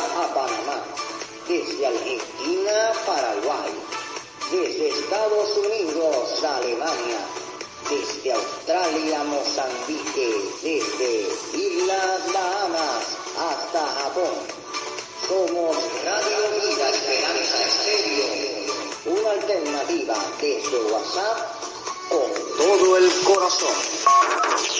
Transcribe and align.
A 0.00 0.34
Panamá, 0.34 0.82
desde 1.46 1.86
Argentina 1.86 2.92
Paraguay, 3.04 3.70
desde 4.50 4.88
Estados 4.88 5.56
Unidos 5.58 6.42
Alemania, 6.42 7.20
desde 7.90 8.32
Australia 8.32 9.24
Mozambique, 9.24 10.40
desde 10.62 11.28
Islas 11.52 12.32
Bahamas 12.32 13.18
hasta 13.36 13.86
Japón. 14.02 14.34
Somos 15.28 15.76
Radio 16.04 16.38
Vida 16.62 16.88
Esperanza 16.88 17.66
Estéreo, 17.66 18.74
una 19.04 19.30
alternativa 19.32 20.16
desde 20.40 20.80
WhatsApp 20.92 21.38
con 22.08 22.56
todo 22.56 22.96
el 22.96 23.10
corazón. 23.24 24.79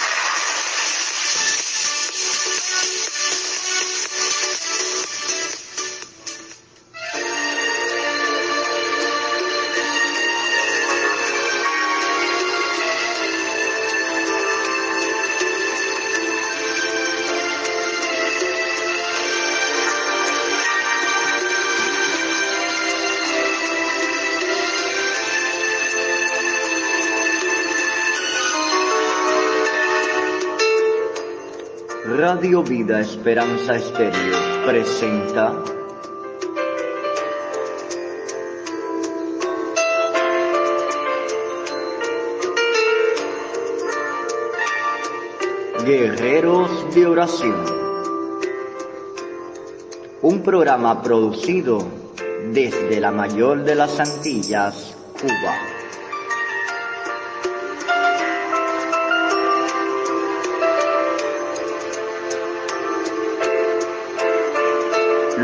Radio 32.41 32.63
Vida 32.63 32.99
Esperanza 32.99 33.75
Estéreo 33.75 34.65
presenta 34.65 35.63
Guerreros 45.85 46.95
de 46.95 47.05
Oración. 47.05 47.63
Un 50.23 50.41
programa 50.41 51.03
producido 51.03 51.87
desde 52.51 52.99
la 52.99 53.11
mayor 53.11 53.63
de 53.63 53.75
las 53.75 53.99
Antillas, 53.99 54.97
Cuba. 55.21 55.80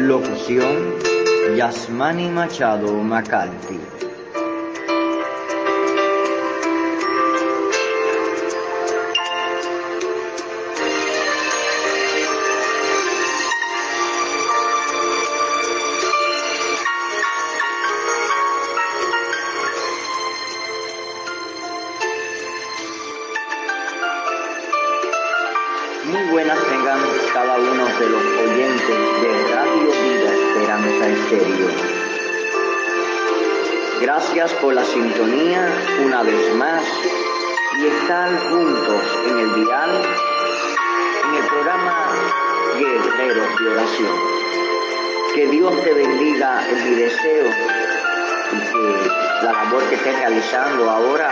Locución 0.05 0.93
Yasmani 1.55 2.29
Machado 2.29 3.01
Macalti. 3.01 4.06
Por 34.61 34.73
la 34.73 34.83
sintonía 34.83 35.67
una 36.05 36.23
vez 36.23 36.55
más 36.55 36.83
y 37.79 37.87
estar 37.87 38.49
juntos 38.49 39.01
en 39.27 39.39
el 39.39 39.55
dial, 39.55 39.89
en 41.27 41.35
el 41.35 41.47
programa 41.47 42.07
Guerreros 42.79 43.59
de 43.59 43.69
Oración. 43.69 44.15
Que 45.35 45.47
Dios 45.47 45.83
te 45.83 45.93
bendiga 45.93 46.67
es 46.69 46.85
mi 46.85 46.95
deseo 46.95 47.45
y 48.51 48.59
que 48.59 49.09
la 49.43 49.51
labor 49.51 49.83
que 49.89 49.95
estés 49.95 50.19
realizando 50.19 50.89
ahora 50.89 51.29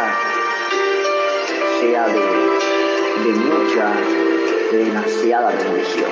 sea 1.80 2.08
de, 2.08 3.32
mucha 3.34 3.92
demasiada 4.72 5.52
bendición. 5.52 6.12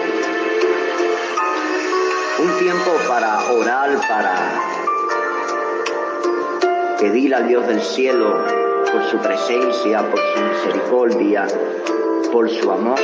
Un 2.40 2.60
tiempo 2.60 2.92
para 3.08 3.52
orar, 3.52 4.00
para 4.08 4.83
pedir 7.04 7.36
al 7.36 7.50
Dios 7.50 7.68
del 7.68 7.82
cielo 7.82 8.46
por 8.90 9.04
su 9.12 9.18
presencia, 9.18 10.10
por 10.10 10.18
su 10.18 10.42
misericordia, 10.42 11.46
por 12.32 12.50
su 12.50 12.72
amor, 12.72 12.98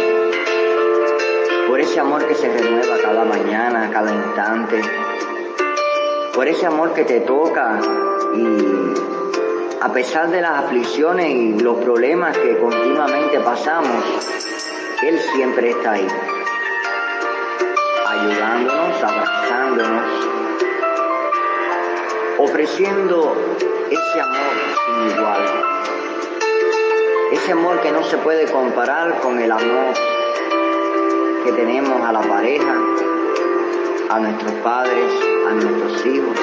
por 1.68 1.82
ese 1.82 2.00
amor 2.00 2.26
que 2.26 2.34
se 2.34 2.48
renueva 2.48 2.96
cada 3.04 3.26
mañana, 3.26 3.90
cada 3.92 4.16
instante, 4.16 4.82
por 6.34 6.48
ese 6.48 6.66
amor 6.66 6.94
que 6.94 7.04
te 7.04 7.20
toca 7.20 7.78
y 8.36 9.82
a 9.82 9.92
pesar 9.92 10.30
de 10.30 10.40
las 10.40 10.64
aflicciones 10.64 11.36
y 11.36 11.60
los 11.60 11.84
problemas 11.84 12.38
que 12.38 12.58
continuamente 12.58 13.38
pasamos, 13.42 14.02
él 15.04 15.20
siempre 15.36 15.72
está 15.72 15.92
ahí, 15.92 16.08
ayudándonos, 18.08 19.04
abrazándonos, 19.04 20.49
ofreciendo 22.40 23.36
ese 23.92 24.22
amor 24.22 24.56
sin 24.86 25.18
igual, 25.18 25.44
ese 27.34 27.52
amor 27.52 27.82
que 27.82 27.92
no 27.92 28.02
se 28.04 28.18
puede 28.18 28.50
comparar 28.50 29.20
con 29.20 29.40
el 29.40 29.52
amor 29.52 29.94
que 31.44 31.52
tenemos 31.52 32.02
a 32.02 32.14
la 32.14 32.22
pareja, 32.22 32.76
a 34.10 34.20
nuestros 34.20 34.54
padres, 34.64 35.12
a 35.50 35.52
nuestros 35.52 36.06
hijos, 36.06 36.40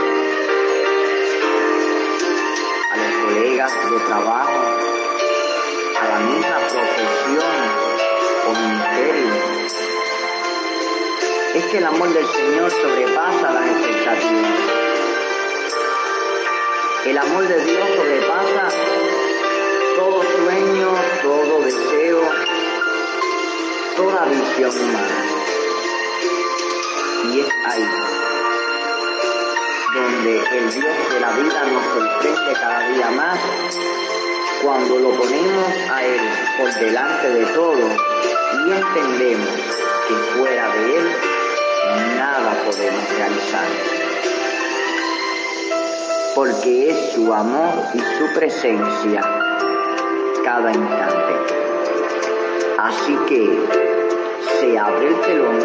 a 2.93 2.97
los 2.97 3.13
colegas 3.25 3.73
de 3.91 3.99
trabajo, 4.07 4.61
a 5.99 6.09
la 6.09 6.19
misma 6.27 6.57
profesión 6.59 7.57
o 8.47 8.53
ministerio. 8.53 9.35
Es 11.55 11.65
que 11.65 11.79
el 11.79 11.87
amor 11.87 12.13
del 12.13 12.27
Señor 12.27 12.71
sobrepasa 12.71 13.51
las 13.51 13.67
expectativas. 13.67 14.76
El 17.07 17.17
amor 17.17 17.47
de 17.47 17.65
Dios 17.65 17.89
sobrepasa 17.95 18.69
todo 19.95 20.23
sueño, 20.23 20.93
todo 21.23 21.61
deseo, 21.61 22.21
toda 23.97 24.25
visión 24.25 24.73
humana. 24.77 25.25
Y 27.33 27.41
es 27.41 27.49
ahí 27.65 27.89
donde 29.95 30.59
el 30.59 30.73
Dios 30.73 31.11
de 31.15 31.21
la 31.21 31.31
vida 31.31 31.65
nos 31.67 31.85
sorprende 31.85 32.53
cada 32.61 32.89
día 32.89 33.11
más 33.11 33.39
cuando 34.65 34.99
lo 34.99 35.11
ponemos 35.17 35.73
a 35.93 36.05
Él 36.05 36.21
por 36.59 36.75
delante 36.75 37.31
de 37.31 37.47
todo 37.47 37.89
y 38.67 38.73
entendemos 38.73 39.49
que 40.09 40.15
fuera 40.37 40.69
de 40.75 40.99
Él 40.99 41.09
nada 42.17 42.65
podemos 42.65 43.09
realizar. 43.17 44.06
Porque 46.37 46.91
es 46.91 47.15
su 47.15 47.33
amor 47.33 47.73
y 47.95 47.99
su 47.99 48.35
presencia 48.35 49.23
cada 50.45 50.71
instante. 50.71 51.35
Así 52.79 53.17
que 53.27 53.59
se 54.61 54.79
abre 54.79 55.09
el 55.09 55.21
telón 55.23 55.59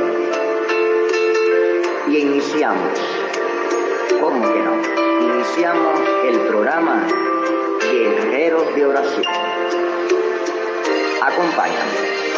y 2.07 2.17
iniciamos. 2.19 2.99
¿Cómo 4.21 4.41
que 4.41 4.59
no? 4.59 5.35
Iniciamos 5.35 5.99
el 6.25 6.39
programa 6.47 7.05
Guerreros 7.91 8.73
de 8.73 8.85
Oración. 8.85 9.25
Acompáñame. 11.21 12.30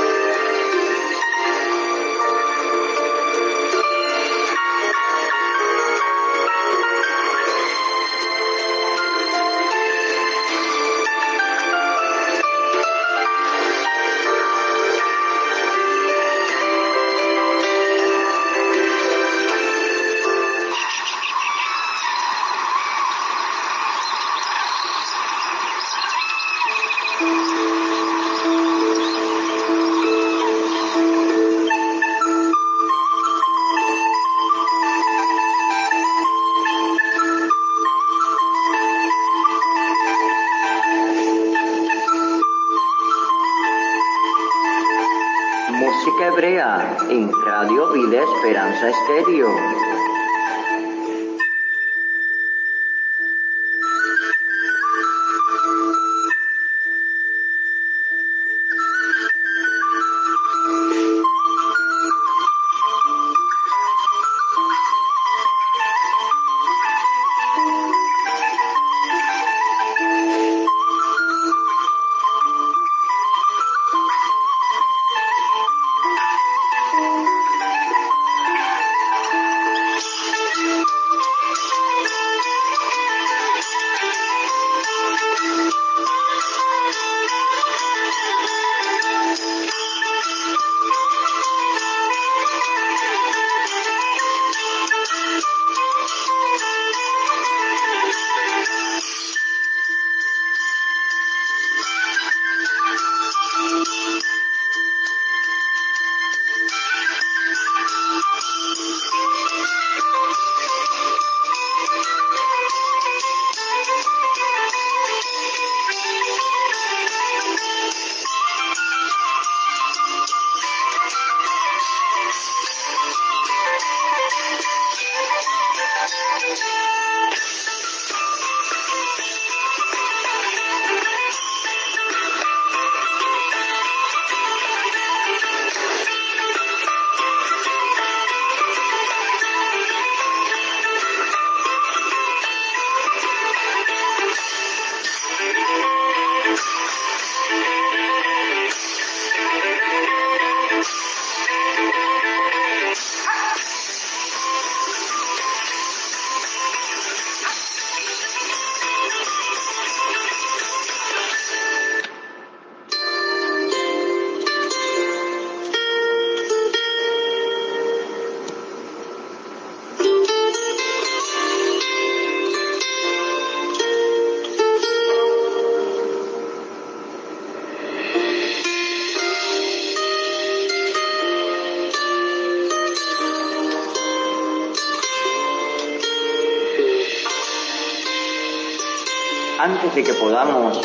De 189.95 190.03
que 190.03 190.13
podamos 190.13 190.81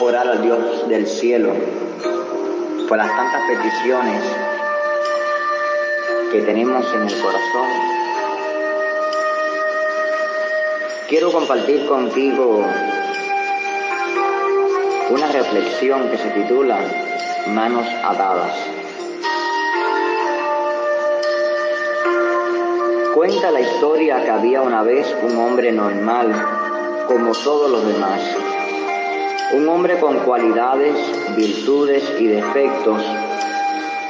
orar 0.00 0.28
al 0.28 0.42
Dios 0.42 0.86
del 0.86 1.06
cielo 1.06 1.52
por 2.86 2.98
las 2.98 3.08
tantas 3.08 3.42
peticiones 3.48 4.22
que 6.30 6.42
tenemos 6.42 6.84
en 6.92 7.02
el 7.02 7.22
corazón, 7.22 7.68
quiero 11.08 11.32
compartir 11.32 11.86
contigo 11.86 12.62
una 15.08 15.26
reflexión 15.32 16.10
que 16.10 16.18
se 16.18 16.28
titula 16.30 16.80
Manos 17.48 17.86
atadas. 18.04 18.52
Cuenta 23.14 23.50
la 23.50 23.60
historia 23.60 24.22
que 24.22 24.30
había 24.30 24.60
una 24.60 24.82
vez 24.82 25.06
un 25.22 25.38
hombre 25.38 25.72
normal 25.72 26.32
como 27.10 27.32
todos 27.32 27.68
los 27.68 27.84
demás. 27.84 28.20
Un 29.52 29.68
hombre 29.68 29.98
con 29.98 30.20
cualidades, 30.20 30.94
virtudes 31.36 32.04
y 32.20 32.26
defectos. 32.28 33.02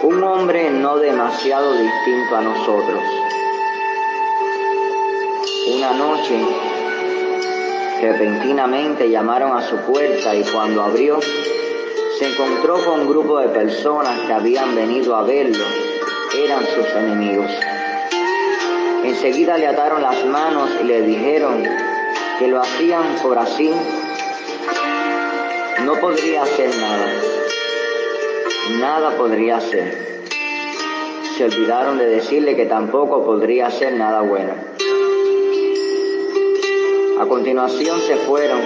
Un 0.02 0.22
hombre 0.22 0.68
no 0.70 0.98
demasiado 0.98 1.72
distinto 1.72 2.36
a 2.36 2.42
nosotros. 2.42 3.02
Una 5.74 5.92
noche, 5.92 6.38
repentinamente 8.02 9.08
llamaron 9.08 9.56
a 9.56 9.62
su 9.62 9.76
puerta 9.78 10.34
y 10.34 10.42
cuando 10.44 10.82
abrió, 10.82 11.20
se 12.18 12.26
encontró 12.26 12.84
con 12.84 13.00
un 13.00 13.08
grupo 13.08 13.38
de 13.38 13.48
personas 13.48 14.20
que 14.26 14.32
habían 14.34 14.74
venido 14.74 15.16
a 15.16 15.22
verlo. 15.22 15.64
Eran 16.36 16.66
sus 16.66 16.86
enemigos. 16.96 17.50
Enseguida 19.04 19.56
le 19.56 19.68
ataron 19.68 20.02
las 20.02 20.22
manos 20.26 20.68
y 20.82 20.84
le 20.84 21.00
dijeron, 21.00 21.64
que 22.40 22.48
lo 22.48 22.60
hacían 22.60 23.16
por 23.22 23.38
así, 23.38 23.70
no 25.84 25.94
podría 25.96 26.42
hacer 26.42 26.70
nada. 26.76 27.12
Nada 28.78 29.16
podría 29.16 29.56
hacer. 29.56 30.22
Se 31.36 31.44
olvidaron 31.44 31.98
de 31.98 32.06
decirle 32.06 32.56
que 32.56 32.66
tampoco 32.66 33.24
podría 33.24 33.68
hacer 33.68 33.94
nada 33.94 34.20
bueno. 34.20 34.52
A 37.20 37.26
continuación 37.26 38.00
se 38.00 38.16
fueron, 38.16 38.60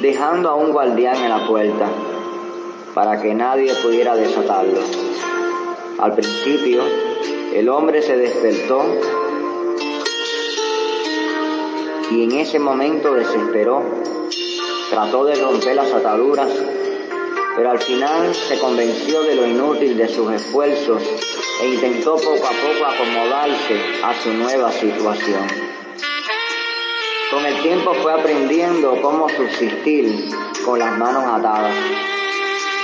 dejando 0.00 0.50
a 0.50 0.54
un 0.54 0.72
guardián 0.72 1.16
en 1.16 1.30
la 1.30 1.46
puerta, 1.46 1.88
para 2.94 3.20
que 3.20 3.34
nadie 3.34 3.74
pudiera 3.76 4.16
desatarlo. 4.16 4.80
Al 5.98 6.14
principio, 6.14 6.82
el 7.54 7.68
hombre 7.68 8.02
se 8.02 8.16
despertó 8.16 8.82
y 12.10 12.24
en 12.24 12.32
ese 12.32 12.58
momento 12.58 13.14
desesperó, 13.14 13.82
trató 14.90 15.24
de 15.24 15.34
romper 15.34 15.76
las 15.76 15.92
ataduras, 15.92 16.48
pero 17.56 17.70
al 17.70 17.78
final 17.78 18.34
se 18.34 18.58
convenció 18.58 19.22
de 19.22 19.34
lo 19.34 19.46
inútil 19.46 19.96
de 19.96 20.08
sus 20.08 20.32
esfuerzos 20.32 21.02
e 21.62 21.66
intentó 21.68 22.16
poco 22.16 22.44
a 22.44 22.50
poco 22.50 22.86
acomodarse 22.86 23.80
a 24.02 24.14
su 24.22 24.32
nueva 24.32 24.70
situación. 24.72 25.46
Con 27.30 27.44
el 27.44 27.60
tiempo 27.62 27.94
fue 27.94 28.12
aprendiendo 28.12 29.00
cómo 29.02 29.28
subsistir 29.28 30.28
con 30.64 30.78
las 30.78 30.96
manos 30.96 31.24
atadas. 31.24 31.74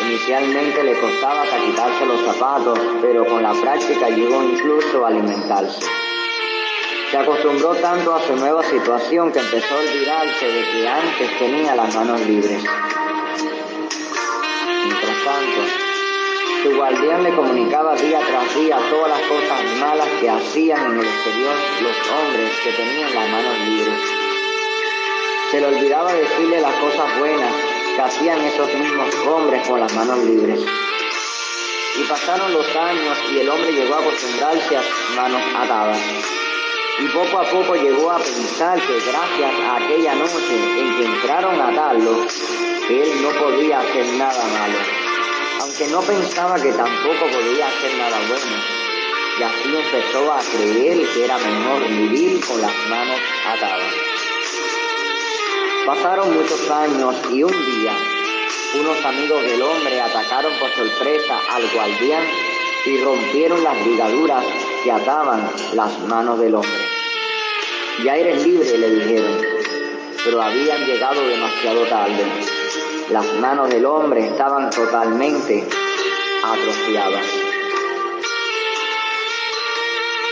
Inicialmente 0.04 0.82
le 0.82 0.98
costaba 0.98 1.42
hasta 1.42 1.58
quitarse 1.58 2.06
los 2.06 2.20
zapatos, 2.22 2.78
pero 3.00 3.24
con 3.26 3.42
la 3.42 3.52
práctica 3.52 4.08
llegó 4.08 4.42
incluso 4.42 5.04
a 5.04 5.08
alimentarse. 5.08 6.01
Se 7.12 7.18
acostumbró 7.18 7.74
tanto 7.74 8.14
a 8.14 8.26
su 8.26 8.34
nueva 8.36 8.62
situación 8.62 9.30
que 9.32 9.40
empezó 9.40 9.74
a 9.74 9.80
olvidarse 9.80 10.46
de 10.46 10.62
que 10.70 10.88
antes 10.88 11.38
tenía 11.38 11.76
las 11.76 11.94
manos 11.94 12.18
libres. 12.22 12.64
Mientras 14.82 15.16
tanto, 15.22 15.60
su 16.62 16.74
guardián 16.74 17.22
le 17.22 17.34
comunicaba 17.34 17.94
día 17.96 18.18
tras 18.18 18.54
día 18.54 18.78
todas 18.88 19.10
las 19.10 19.20
cosas 19.28 19.62
malas 19.78 20.08
que 20.22 20.30
hacían 20.30 20.86
en 20.86 21.00
el 21.00 21.06
exterior 21.06 21.54
los 21.82 21.96
hombres 22.12 22.50
que 22.64 22.72
tenían 22.72 23.14
las 23.14 23.28
manos 23.28 23.58
libres. 23.58 24.00
Se 25.50 25.60
le 25.60 25.66
olvidaba 25.66 26.14
decirle 26.14 26.62
las 26.62 26.74
cosas 26.76 27.18
buenas 27.18 27.52
que 27.94 28.00
hacían 28.00 28.40
esos 28.40 28.72
mismos 28.72 29.14
hombres 29.26 29.68
con 29.68 29.80
las 29.80 29.92
manos 29.94 30.18
libres. 30.24 30.60
Y 31.94 32.04
pasaron 32.04 32.54
los 32.54 32.74
años 32.74 33.18
y 33.34 33.38
el 33.40 33.50
hombre 33.50 33.70
llegó 33.70 33.96
a 33.96 33.98
acostumbrarse 33.98 34.78
a 34.78 34.82
manos 35.14 35.42
atadas 35.54 35.98
y 36.98 37.08
poco 37.08 37.38
a 37.38 37.44
poco 37.44 37.74
llegó 37.74 38.10
a 38.10 38.18
pensar 38.18 38.78
que 38.80 39.00
gracias 39.00 39.54
a 39.60 39.76
aquella 39.76 40.14
noche 40.14 40.80
en 40.80 40.96
que 40.96 41.04
entraron 41.04 41.60
a 41.60 41.68
atarlo, 41.68 42.26
él 42.88 43.22
no 43.22 43.30
podía 43.30 43.80
hacer 43.80 44.06
nada 44.14 44.44
malo. 44.44 44.78
Aunque 45.60 45.84
que 45.84 45.86
no 45.88 46.00
pensaba 46.02 46.56
que 46.56 46.72
tampoco 46.72 47.26
podía 47.30 47.68
hacer 47.68 47.96
nada 47.96 48.18
bueno, 48.28 48.56
y 49.38 49.42
así 49.42 49.74
empezó 49.74 50.32
a 50.32 50.40
creer 50.40 51.08
que 51.08 51.24
era 51.24 51.38
mejor 51.38 51.88
vivir 51.88 52.44
con 52.44 52.60
las 52.60 52.74
manos 52.88 53.18
atadas. 53.46 53.94
Pasaron 55.86 56.34
muchos 56.34 56.70
años 56.70 57.16
y 57.32 57.42
un 57.42 57.50
día 57.50 57.96
unos 58.74 59.04
amigos 59.04 59.42
del 59.42 59.60
hombre 59.62 60.00
atacaron 60.00 60.52
por 60.58 60.70
sorpresa 60.70 61.38
al 61.50 61.68
guardián 61.70 62.24
y 62.86 62.98
rompieron 63.02 63.62
las 63.62 63.86
ligaduras 63.86 64.44
que 64.82 64.90
ataban 64.90 65.48
las 65.74 65.98
manos 66.00 66.38
del 66.38 66.54
hombre. 66.54 66.88
Ya 68.04 68.16
eres 68.16 68.44
libre, 68.44 68.78
le 68.78 68.90
dijeron, 68.90 69.38
pero 70.24 70.42
habían 70.42 70.84
llegado 70.84 71.26
demasiado 71.26 71.84
tarde. 71.86 72.24
Las 73.10 73.32
manos 73.34 73.68
del 73.70 73.84
hombre 73.86 74.26
estaban 74.26 74.70
totalmente 74.70 75.66
atrofiadas. 76.42 77.26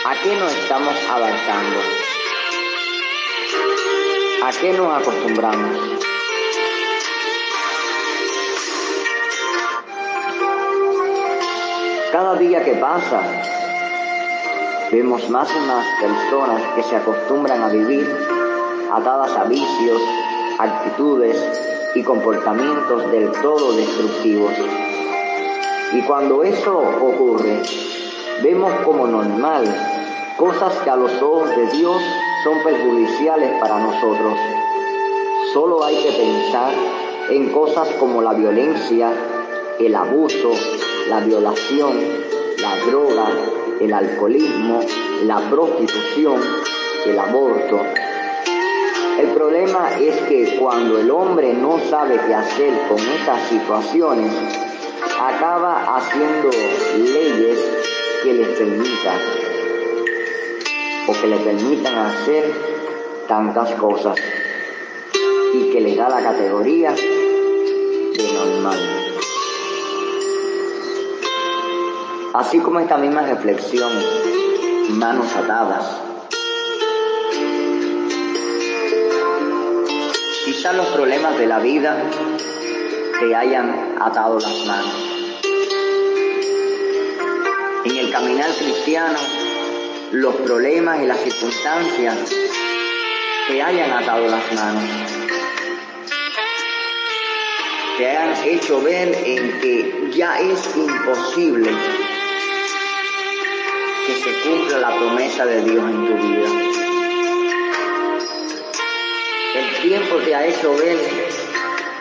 ¿A 0.07 0.14
qué 0.23 0.35
nos 0.37 0.52
estamos 0.52 0.95
avanzando? 1.09 1.80
¿A 4.42 4.50
qué 4.52 4.73
nos 4.73 5.00
acostumbramos? 5.00 5.78
Cada 12.11 12.35
día 12.35 12.64
que 12.64 12.73
pasa, 12.73 13.23
vemos 14.90 15.28
más 15.30 15.49
y 15.54 15.66
más 15.66 15.87
personas 16.00 16.62
que 16.75 16.82
se 16.82 16.97
acostumbran 16.97 17.62
a 17.62 17.68
vivir 17.68 18.09
atadas 18.92 19.37
a 19.37 19.44
vicios, 19.44 20.02
actitudes 20.59 21.37
y 21.94 22.02
comportamientos 22.02 23.11
del 23.11 23.30
todo 23.40 23.73
destructivos. 23.73 24.52
Y 25.92 26.02
cuando 26.02 26.42
eso 26.42 26.78
ocurre, 26.78 27.62
vemos 28.42 28.73
como 28.85 29.06
normal 29.06 29.64
cosas 30.37 30.75
que 30.78 30.90
a 30.90 30.97
los 30.97 31.12
ojos 31.23 31.50
de 31.50 31.66
Dios 31.68 32.02
son 32.44 32.62
perjudiciales 32.62 33.61
para 33.61 33.78
nosotros. 33.78 34.38
Solo 35.52 35.85
hay 35.85 35.97
que 35.97 36.12
pensar 36.12 36.73
en 37.30 37.50
cosas 37.50 37.88
como 37.99 38.23
la 38.23 38.32
violencia, 38.32 39.12
el 39.78 39.94
abuso, 39.94 40.52
la 41.09 41.20
violación, 41.20 41.92
la 42.59 42.76
droga, 42.87 43.28
el 43.80 43.92
alcoholismo, 43.92 44.80
la 45.25 45.40
prostitución, 45.50 46.40
el 47.06 47.18
aborto. 47.18 47.80
El 49.18 49.28
problema 49.28 49.90
es 49.99 50.16
que 50.22 50.56
cuando 50.58 50.99
el 50.99 51.10
hombre 51.10 51.54
no 51.54 51.78
sabe 51.90 52.20
qué 52.26 52.34
hacer 52.34 52.72
con 52.88 52.99
estas 52.99 53.49
situaciones, 53.49 54.32
acaba 55.20 55.96
haciendo 55.96 56.50
leyes 56.99 57.58
que 58.22 58.32
le 58.34 58.44
permitan 58.44 59.18
o 61.06 61.12
que 61.12 61.26
le 61.26 61.37
permitan 61.38 61.94
hacer 61.94 62.52
tantas 63.26 63.72
cosas 63.72 64.16
y 65.54 65.70
que 65.70 65.80
le 65.80 65.96
da 65.96 66.08
la 66.08 66.22
categoría 66.22 66.92
de 66.92 68.32
normal. 68.34 69.00
Así 72.32 72.60
como 72.60 72.78
esta 72.78 72.96
misma 72.96 73.22
reflexión, 73.22 73.90
manos 74.90 75.34
atadas. 75.34 75.84
Quizás 80.44 80.76
los 80.76 80.87
problemas 80.87 81.37
de 81.38 81.46
la 81.46 81.58
vida 81.58 81.96
te 83.18 83.34
hayan 83.34 83.96
atado 84.00 84.38
las 84.38 84.64
manos. 84.64 84.94
En 87.84 87.96
el 87.96 88.12
caminar 88.12 88.50
cristiano, 88.52 89.18
los 90.12 90.37
problemas 90.37 91.02
y 91.02 91.06
las 91.06 91.18
circunstancias 91.18 92.16
te 93.49 93.60
hayan 93.60 93.90
atado 93.90 94.28
las 94.28 94.52
manos. 94.52 94.84
Te 97.99 98.06
hayan 98.06 98.44
hecho 98.44 98.80
ver 98.82 99.08
en 99.25 99.60
que 99.60 100.10
ya 100.12 100.38
es 100.38 100.76
imposible 100.76 102.00
se 104.22 104.32
cumpla 104.40 104.78
la 104.78 104.94
promesa 104.98 105.46
de 105.46 105.62
Dios 105.62 105.82
en 105.82 106.06
tu 106.06 106.14
vida. 106.14 106.48
El 109.54 109.80
tiempo 109.80 110.16
te 110.16 110.34
ha 110.34 110.46
hecho 110.46 110.76
ver 110.76 110.98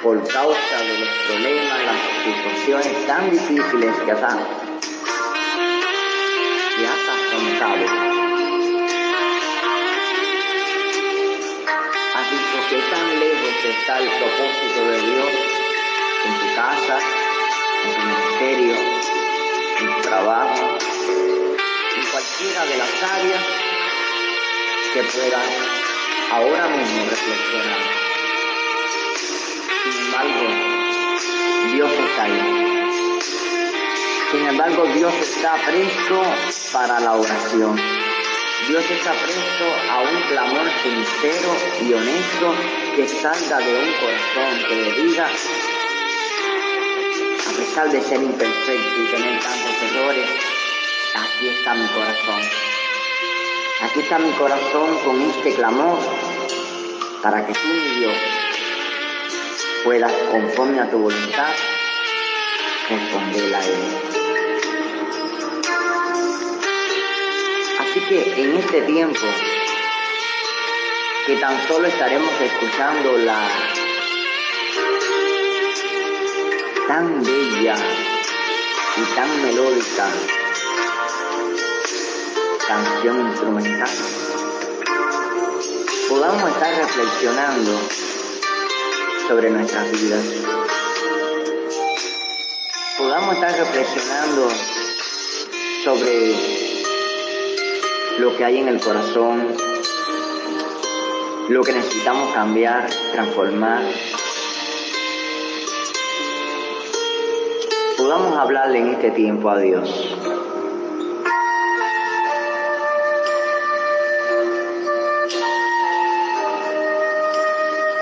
por 0.03 0.27
causa 0.27 0.77
de 0.81 0.99
los 0.99 1.09
problemas, 1.27 1.79
las 1.85 1.95
situaciones 2.25 3.07
tan 3.07 3.31
difíciles 3.31 3.95
que 4.05 4.11
has, 4.11 4.23
afrontado. 4.23 4.49
Has 12.15 12.31
visto 12.31 12.57
que 12.69 12.77
tan 12.91 13.19
lejos 13.19 13.65
está 13.65 13.99
el 13.99 14.09
propósito 14.09 14.79
de 14.89 14.97
Dios 15.01 15.31
en 16.25 16.33
tu 16.39 16.47
casa, 16.55 16.99
en 17.85 17.89
tu 17.95 18.01
ministerio, 18.01 18.75
en 19.79 19.95
tu 19.95 20.01
trabajo, 20.01 20.88
cualquiera 22.39 22.65
de 22.65 22.77
las 22.77 23.03
áreas 23.03 23.43
que 24.93 25.03
puedas 25.03 25.45
ahora 26.31 26.69
mismo 26.69 27.05
reflexionar. 27.09 27.79
Sin 29.83 30.05
embargo, 30.05 30.47
Dios 31.73 31.91
está 31.91 32.23
ahí. 32.23 32.41
Sin 34.31 34.47
embargo, 34.47 34.85
Dios 34.93 35.13
está 35.15 35.55
presto 35.65 36.21
para 36.71 36.99
la 37.01 37.15
oración. 37.15 37.75
Dios 38.67 38.89
está 38.89 39.11
presto 39.11 39.65
a 39.91 39.99
un 40.01 40.21
clamor 40.29 40.71
sincero 40.83 41.57
y 41.81 41.93
honesto 41.93 42.55
que 42.95 43.07
salga 43.07 43.57
de 43.57 43.73
un 43.73 43.93
corazón 43.93 44.67
que 44.69 44.75
le 44.75 44.91
diga, 45.03 45.25
a 47.47 47.51
pesar 47.57 47.91
de 47.91 48.01
ser 48.01 48.21
imperfecto 48.21 49.01
y 49.01 49.11
tener 49.11 49.39
tantos 49.41 49.91
errores, 49.91 50.58
aquí 51.15 51.49
está 51.49 51.73
mi 51.73 51.87
corazón. 51.87 52.41
Aquí 53.81 53.99
está 54.01 54.19
mi 54.19 54.31
corazón 54.31 54.97
con 55.05 55.21
este 55.21 55.53
clamor 55.55 55.99
para 57.23 57.45
que 57.45 57.53
tú, 57.53 57.67
mi 57.67 57.99
Dios, 57.99 58.17
puedas, 59.83 60.11
conforme 60.31 60.79
a 60.79 60.89
tu 60.89 60.97
voluntad, 60.97 61.53
responderla 62.89 63.57
a 63.57 63.65
Él. 63.65 64.19
Así 67.79 67.99
que 68.01 68.41
en 68.43 68.57
este 68.57 68.81
tiempo, 68.81 69.25
que 71.25 71.35
tan 71.37 71.67
solo 71.67 71.87
estaremos 71.87 72.41
escuchando 72.41 73.17
la 73.17 73.47
tan 76.87 77.23
bella 77.23 77.75
y 78.97 79.15
tan 79.15 79.41
melódica 79.43 80.11
canción 82.69 83.19
instrumental, 83.21 83.89
podamos 86.07 86.51
estar 86.51 86.75
reflexionando 86.75 87.71
sobre 89.27 89.49
nuestras 89.49 89.91
vidas, 89.91 90.23
podamos 92.95 93.33
estar 93.33 93.51
reflexionando 93.53 94.49
sobre 95.83 96.35
lo 98.19 98.37
que 98.37 98.45
hay 98.45 98.59
en 98.59 98.67
el 98.67 98.79
corazón, 98.79 99.47
lo 101.47 101.63
que 101.63 101.73
necesitamos 101.73 102.35
cambiar, 102.35 102.87
transformar. 103.13 103.81
Podamos 107.97 108.37
hablarle 108.37 108.77
en 108.77 108.89
este 108.89 109.09
tiempo 109.09 109.49
a 109.49 109.57
Dios. 109.57 110.08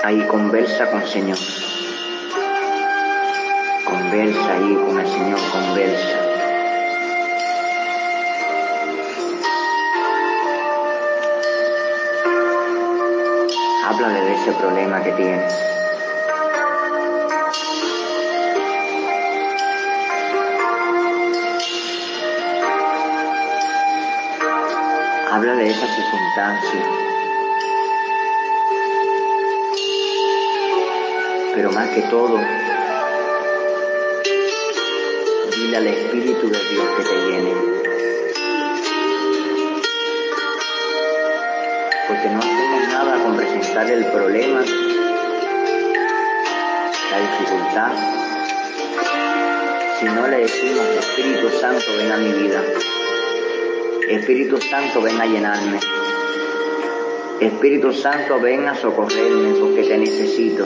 Ahí 0.08 0.26
conversa 0.26 0.86
con 0.90 1.02
el 1.02 1.06
Señor. 1.06 1.36
Conversa 3.84 4.52
ahí 4.54 4.74
con 4.74 4.98
el 4.98 5.06
Señor, 5.06 5.38
conversa. 5.52 6.18
Háblale 13.84 14.20
de 14.22 14.34
ese 14.34 14.52
problema 14.52 15.02
que 15.02 15.12
tienes. 15.12 15.54
Háblale 25.30 25.64
de 25.64 25.70
esa 25.70 25.86
circunstancia. 25.86 27.17
Pero 31.58 31.72
más 31.72 31.88
que 31.88 32.02
todo, 32.02 32.38
Dile 35.56 35.76
al 35.76 35.88
Espíritu 35.88 36.48
de 36.48 36.58
Dios 36.70 36.86
que 36.96 37.02
te 37.02 37.16
llene. 37.26 37.52
Porque 42.06 42.28
no 42.28 42.38
hacemos 42.38 42.88
nada 42.92 43.24
con 43.24 43.36
presentar 43.36 43.90
el 43.90 44.04
problema, 44.06 44.60
la 47.10 47.18
dificultad, 47.18 47.92
si 49.98 50.04
no 50.04 50.28
le 50.28 50.38
decimos, 50.38 50.86
Espíritu 50.96 51.48
Santo, 51.60 51.86
ven 51.98 52.12
a 52.12 52.16
mi 52.18 52.32
vida. 52.34 52.62
Espíritu 54.08 54.60
Santo, 54.60 55.02
ven 55.02 55.20
a 55.20 55.26
llenarme. 55.26 55.80
Espíritu 57.40 57.92
Santo, 57.92 58.38
ven 58.38 58.68
a 58.68 58.76
socorrerme 58.76 59.58
porque 59.58 59.82
te 59.82 59.98
necesito. 59.98 60.64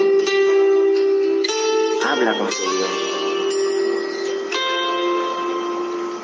Habla 2.12 2.36
con 2.36 2.46
tu 2.46 2.62
Dios. 2.76 2.90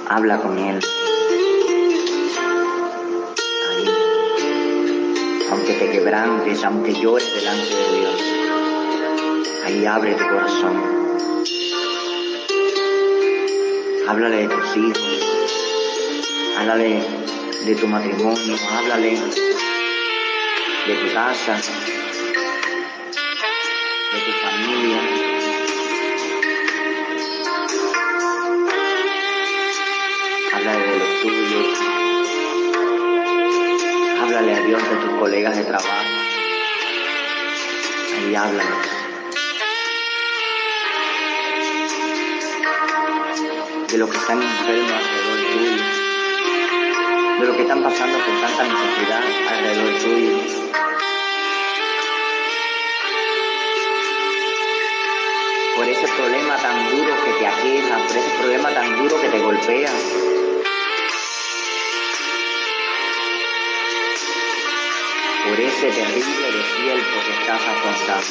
Habla 0.07 0.37
con 0.39 0.59
Él. 0.59 0.85
Ahí. 3.71 3.89
Aunque 5.51 5.73
te 5.73 5.91
quebrantes, 5.91 6.63
aunque 6.65 6.93
llores 6.93 7.35
delante 7.35 7.75
de 7.75 8.01
Dios, 8.01 8.21
ahí 9.65 9.87
abre 9.87 10.13
tu 10.13 10.25
corazón. 10.29 10.77
Háblale 14.09 14.37
de 14.47 14.49
tus 14.49 14.77
hijos. 14.77 15.23
Háblale 16.59 17.03
de 17.65 17.75
tu 17.77 17.87
matrimonio. 17.87 18.57
Háblale 18.77 19.19
de 20.87 20.95
tu 20.97 21.15
casa, 21.15 21.57
de 24.13 24.21
tu 24.21 24.33
familia. 24.43 25.38
De 34.69 34.75
tus 34.75 35.19
colegas 35.19 35.57
de 35.57 35.65
trabajo. 35.65 35.89
Ahí 38.15 38.35
háblanos. 38.35 38.87
De 43.91 43.97
los 43.97 44.11
que 44.11 44.17
están 44.19 44.43
enfermos 44.43 44.93
alrededor 44.93 45.39
tuyo. 45.53 45.83
De 47.41 47.47
los 47.47 47.57
que 47.57 47.63
están 47.63 47.83
pasando 47.83 48.19
por 48.19 48.41
tanta 48.43 48.63
necesidad 48.65 49.23
alrededor 49.49 49.99
tuyo. 50.03 50.69
por 55.77 55.89
ese 55.89 56.09
problema 56.09 56.57
tan 56.57 56.91
duro 56.91 57.15
que 57.25 57.33
te 57.39 57.47
aqueja, 57.47 57.99
por 58.07 58.17
ese 58.17 58.31
problema 58.39 58.69
tan 58.75 58.99
duro 58.99 59.21
que 59.21 59.29
te 59.29 59.39
golpea. 59.39 59.91
Por 65.49 65.59
ese 65.59 65.91
terrible 65.91 66.53
desierto 66.53 67.25
que 67.25 67.33
estás 67.41 67.63
afrontando. 67.63 68.27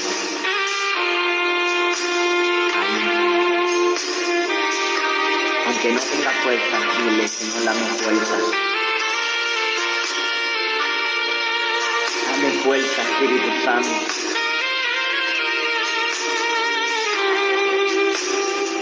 Aunque 5.66 5.92
no 5.94 6.00
tengas 6.00 6.36
fuerza, 6.44 6.78
dile, 7.00 7.28
Señor, 7.28 7.64
dame 7.64 7.86
fuerzas. 7.88 8.44
Dame 12.28 12.52
fuerza, 12.64 13.02
Espíritu 13.02 13.64
Santo. 13.64 13.90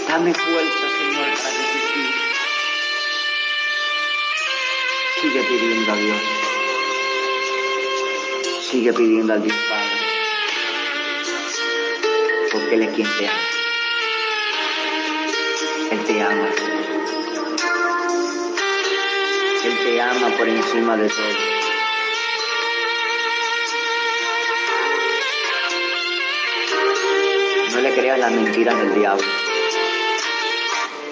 Dame 0.08 0.34
fuerza, 0.34 0.88
Señor, 0.98 1.30
para 1.38 1.56
resistir. 1.56 2.14
Sigue 5.22 5.42
pidiendo 5.42 5.92
a 5.92 5.96
Dios. 5.96 6.55
Sigue 8.70 8.92
pidiendo 8.92 9.32
al 9.32 9.42
Dios 9.44 9.56
Padre. 9.70 9.90
Porque 12.50 12.74
Él 12.74 12.82
es 12.82 12.94
quien 12.96 13.08
te 13.16 13.28
ama. 13.28 13.40
Él 15.92 16.04
te 16.04 16.20
ama. 16.20 16.48
Él 19.64 19.78
te 19.84 20.00
ama 20.00 20.36
por 20.36 20.48
encima 20.48 20.96
de 20.96 21.08
todo. 21.08 21.26
No 27.72 27.80
le 27.82 27.94
creas 27.94 28.18
las 28.18 28.32
mentiras 28.32 28.78
del 28.78 28.94
diablo. 28.94 29.26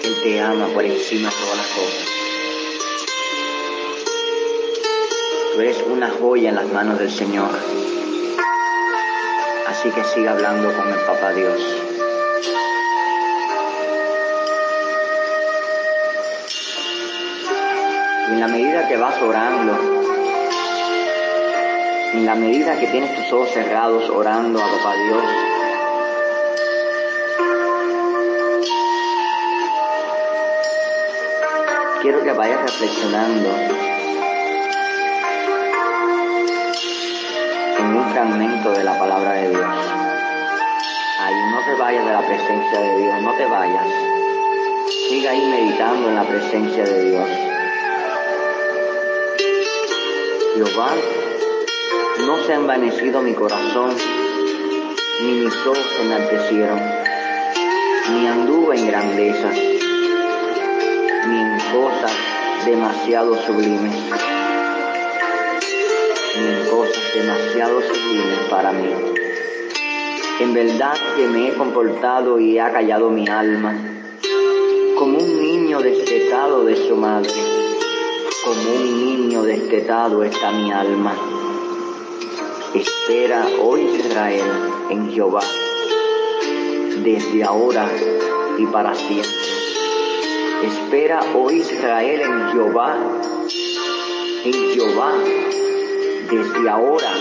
Él 0.03 0.21
te 0.23 0.41
ama 0.41 0.67
por 0.67 0.83
encima 0.83 1.29
de 1.29 1.35
todas 1.37 1.57
las 1.57 1.67
cosas. 1.67 2.24
Tú 5.55 5.61
eres 5.61 5.81
una 5.83 6.09
joya 6.09 6.49
en 6.49 6.55
las 6.55 6.69
manos 6.73 6.99
del 6.99 7.09
Señor. 7.09 7.49
Así 9.65 9.89
que 9.89 10.03
siga 10.03 10.31
hablando 10.31 10.69
con 10.75 10.89
el 10.89 10.99
Papá 11.05 11.31
Dios. 11.31 11.61
Y 18.27 18.31
en 18.33 18.39
la 18.41 18.47
medida 18.49 18.85
que 18.89 18.97
vas 18.97 19.21
orando, 19.21 19.79
en 22.15 22.25
la 22.25 22.35
medida 22.35 22.77
que 22.77 22.87
tienes 22.87 23.15
tus 23.15 23.31
ojos 23.31 23.49
cerrados 23.51 24.09
orando 24.09 24.59
a 24.59 24.67
Papá 24.67 24.93
Dios, 25.07 25.23
quiero 32.01 32.23
que 32.25 32.33
vayas 32.33 32.61
reflexionando 32.61 33.94
un 37.93 38.09
fragmento 38.11 38.71
de 38.71 38.83
la 38.83 38.97
palabra 38.97 39.33
de 39.33 39.49
Dios. 39.49 39.61
Ahí 41.19 41.35
no 41.51 41.59
te 41.65 41.73
vayas 41.81 42.05
de 42.05 42.11
la 42.11 42.21
presencia 42.21 42.79
de 42.79 42.97
Dios, 42.97 43.21
no 43.21 43.33
te 43.33 43.45
vayas. 43.45 43.87
Siga 45.09 45.31
ahí 45.31 45.45
meditando 45.45 46.09
en 46.09 46.15
la 46.15 46.23
presencia 46.23 46.83
de 46.83 47.09
Dios. 47.11 47.29
Jehová, 50.55 50.89
no 52.25 52.37
se 52.43 52.53
ha 52.53 52.55
envanecido 52.55 53.21
mi 53.21 53.33
corazón, 53.33 53.95
ni 55.21 55.31
mis 55.31 55.67
ojos 55.67 55.85
se 55.95 56.01
enaltecieron, 56.01 56.81
ni 58.13 58.27
anduve 58.27 58.77
en 58.77 58.87
grandezas 58.87 59.75
ni 61.27 61.39
en 61.39 61.57
cosas 61.71 62.11
demasiado 62.65 63.35
sublimes, 63.45 63.95
en 66.35 66.69
cosas 66.69 67.03
demasiado 67.13 67.81
sublimes 67.81 68.39
para 68.49 68.71
mí. 68.71 68.89
En 70.41 70.53
verdad 70.53 70.97
que 71.15 71.27
me 71.27 71.47
he 71.47 71.53
comportado 71.53 72.39
y 72.39 72.57
he 72.57 72.61
acallado 72.61 73.09
mi 73.09 73.27
alma, 73.27 73.73
como 74.99 75.17
un 75.17 75.41
niño 75.41 75.81
destetado 75.81 76.65
de 76.65 76.75
su 76.75 76.95
madre, 76.95 77.31
como 78.43 78.75
un 78.75 79.05
niño 79.05 79.43
destetado 79.43 80.23
está 80.23 80.51
mi 80.51 80.71
alma. 80.71 81.15
Espera, 82.73 83.47
oh 83.61 83.77
Israel, 83.77 84.51
en 84.89 85.11
Jehová, 85.11 85.43
desde 87.01 87.43
ahora 87.43 87.89
y 88.57 88.65
para 88.65 88.93
siempre. 88.93 89.31
Espera, 90.63 91.21
oh 91.33 91.49
Israel, 91.49 92.21
en 92.21 92.51
Jehová, 92.51 92.97
en 94.43 94.53
Jehová, 94.73 95.13
desde 96.29 96.69
ahora, 96.69 97.13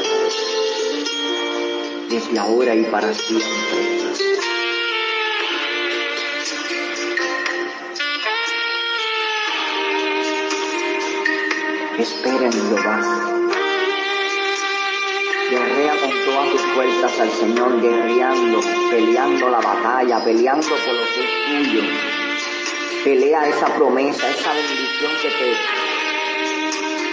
desde 2.09 2.38
ahora 2.38 2.75
y 2.75 2.85
para 2.85 3.12
siempre. 3.12 3.49
Espera 11.99 12.47
en 12.47 12.53
Jehová. 12.53 13.01
Guerrea 15.51 16.01
con 16.01 16.11
todas 16.25 16.51
tus 16.51 16.61
fuerzas 16.75 17.21
al 17.21 17.31
Señor, 17.31 17.81
guerreando, 17.81 18.61
peleando 18.90 19.49
la 19.51 19.61
batalla, 19.61 20.25
peleando 20.25 20.67
por 20.67 20.95
lo 20.95 21.03
que 21.14 21.25
es 21.25 21.31
tuyo. 21.47 21.83
Pelea 23.05 23.49
esa 23.49 23.67
promesa, 23.67 24.29
esa 24.31 24.53
bendición 24.55 25.12
que 25.21 25.29
te, 25.29 25.53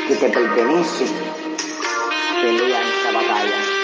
que 0.08 0.16
te 0.16 0.30
pertenece. 0.30 1.06
Pelea 2.42 2.82
esa 2.82 3.12
batalla. 3.12 3.82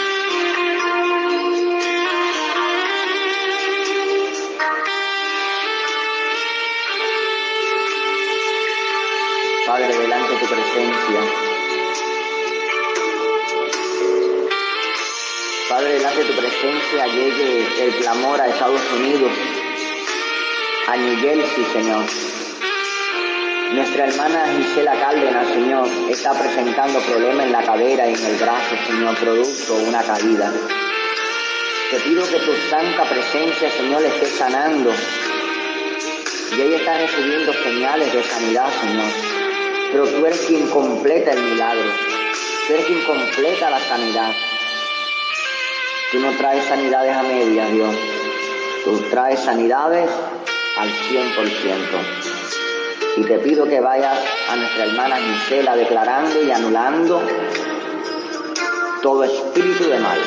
Padre, 9.67 9.98
delante 10.00 10.34
de 10.34 10.39
tu 10.39 10.46
presencia. 10.48 11.20
Padre, 15.70 15.93
delante 15.93 16.20
de 16.20 16.26
tu 16.26 16.34
presencia 16.34 17.08
llegue 17.08 17.86
el 17.86 17.96
clamor 18.02 18.41
a 18.41 18.48
Estados 18.48 18.82
Unidos 18.93 19.32
a 20.88 20.98
New 20.98 21.20
Jersey, 21.20 21.65
Señor. 21.74 22.27
Nuestra 23.73 24.06
hermana 24.06 24.45
Gisela 24.56 24.93
Cárdenas, 24.93 25.47
Señor, 25.49 25.88
está 26.10 26.32
presentando 26.32 26.99
problemas 27.01 27.47
en 27.47 27.51
la 27.51 27.63
cadera 27.63 28.08
y 28.08 28.13
en 28.13 28.25
el 28.25 28.36
brazo, 28.36 28.75
Señor, 28.88 29.17
producto 29.17 29.75
una 29.75 30.01
caída. 30.03 30.53
Te 31.91 31.99
pido 31.99 32.25
que 32.30 32.39
tu 32.39 32.53
santa 32.69 33.03
presencia, 33.10 33.69
Señor, 33.69 34.01
le 34.01 34.08
esté 34.08 34.25
sanando. 34.25 34.89
Y 36.56 36.62
ella 36.62 36.77
está 36.77 36.97
recibiendo 36.97 37.53
señales 37.53 38.13
de 38.13 38.23
sanidad, 38.23 38.69
Señor. 38.82 39.12
Pero 39.91 40.08
tú 40.08 40.25
eres 40.25 40.39
quien 40.47 40.67
completa 40.69 41.32
el 41.34 41.43
milagro. 41.43 41.91
Tú 42.67 42.73
eres 42.73 42.86
quien 42.86 43.01
completa 43.03 43.69
la 43.69 43.80
sanidad. 43.80 44.34
Tú 46.13 46.19
no 46.19 46.32
traes 46.38 46.63
sanidades 46.63 47.15
a 47.15 47.23
medias, 47.23 47.71
Dios. 47.73 47.95
Tú 48.86 48.97
traes 49.10 49.41
sanidades 49.41 50.10
al 50.77 50.89
100%. 50.89 52.37
Y 53.17 53.23
te 53.23 53.39
pido 53.39 53.65
que 53.65 53.82
vayas 53.82 54.19
a 54.47 54.56
nuestra 54.56 54.86
hermana 54.86 55.17
Gisela 55.17 55.75
declarando 55.75 56.43
y 56.43 56.51
anulando 56.51 57.19
todo 59.01 59.23
espíritu 59.23 59.86
de 59.86 59.99
mal. 59.99 60.19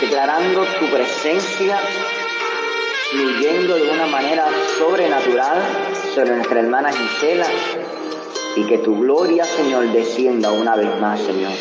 Declarando 0.00 0.64
tu 0.80 0.86
presencia 0.86 1.78
fluyendo 3.10 3.74
de 3.74 3.90
una 3.90 4.06
manera 4.06 4.46
sobrenatural 4.78 5.62
sobre 6.14 6.36
nuestra 6.36 6.60
hermana 6.60 6.90
Gisela 6.90 7.46
y 8.56 8.64
que 8.64 8.78
tu 8.78 8.98
gloria, 8.98 9.44
Señor, 9.44 9.92
descienda 9.92 10.52
una 10.52 10.74
vez 10.74 10.98
más, 11.00 11.20
Señor. 11.20 11.52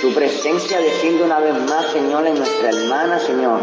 Tu 0.00 0.12
presencia 0.12 0.80
desciende 0.80 1.22
una 1.22 1.38
vez 1.38 1.54
más, 1.70 1.86
Señor, 1.92 2.26
en 2.26 2.34
nuestra 2.34 2.70
hermana, 2.70 3.20
Señor, 3.20 3.60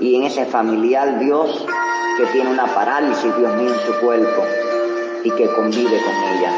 y 0.00 0.16
en 0.16 0.24
ese 0.24 0.46
familiar 0.46 1.20
Dios 1.20 1.64
que 2.16 2.26
tiene 2.26 2.50
una 2.50 2.66
parálisis, 2.66 3.36
Dios 3.36 3.54
mío, 3.56 3.72
en 3.72 3.80
su 3.80 4.00
cuerpo 4.00 4.44
y 5.24 5.30
que 5.30 5.46
convive 5.48 6.00
con 6.02 6.14
ella. 6.34 6.52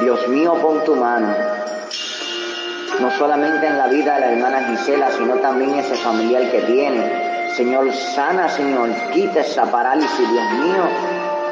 Dios 0.00 0.28
mío, 0.28 0.54
pon 0.60 0.84
tu 0.84 0.94
mano, 0.96 1.28
no 3.00 3.10
solamente 3.18 3.66
en 3.66 3.78
la 3.78 3.86
vida 3.88 4.14
de 4.14 4.20
la 4.20 4.32
hermana 4.32 4.68
Gisela, 4.68 5.10
sino 5.10 5.36
también 5.36 5.74
ese 5.74 5.94
familiar 5.96 6.50
que 6.50 6.60
tiene. 6.62 7.52
Señor, 7.56 7.92
sana, 7.92 8.48
Señor, 8.48 8.90
quita 9.12 9.40
esa 9.40 9.64
parálisis, 9.70 10.30
Dios 10.30 10.50
mío, 10.52 10.84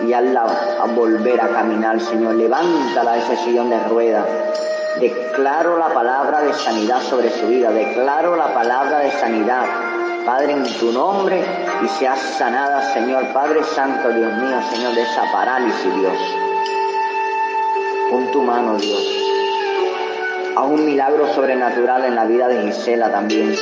y 0.07 0.13
hazla 0.13 0.47
a 0.83 0.87
volver 0.87 1.41
a 1.41 1.49
caminar, 1.49 2.01
Señor. 2.01 2.35
Levántala 2.35 3.13
de 3.13 3.19
ese 3.21 3.37
sillón 3.37 3.71
de 3.71 3.79
ruedas 3.85 4.27
Declaro 5.01 5.77
la 5.77 5.89
palabra 5.89 6.41
de 6.43 6.53
sanidad 6.53 7.01
sobre 7.03 7.29
su 7.29 7.49
vida. 7.49 7.71
Declaro 7.73 8.37
la 8.37 8.55
palabra 8.55 9.01
de 9.01 9.11
sanidad. 9.11 9.65
Padre, 10.25 10.53
en 10.53 10.65
tu 10.79 10.93
nombre, 10.93 11.45
y 11.83 11.89
seas 11.89 12.19
sanada, 12.39 12.95
Señor, 12.95 13.33
Padre 13.33 13.63
Santo, 13.63 14.09
Dios 14.11 14.33
mío, 14.39 14.57
Señor, 14.73 14.95
de 14.95 15.03
esa 15.03 15.31
parálisis, 15.33 15.95
Dios. 15.95 16.19
Pon 18.11 18.31
tu 18.33 18.43
mano, 18.43 18.77
Dios. 18.77 19.07
A 20.57 20.63
un 20.63 20.85
milagro 20.85 21.33
sobrenatural 21.35 22.05
en 22.05 22.15
la 22.15 22.25
vida 22.25 22.49
de 22.49 22.63
Gisela 22.63 23.11
también. 23.11 23.55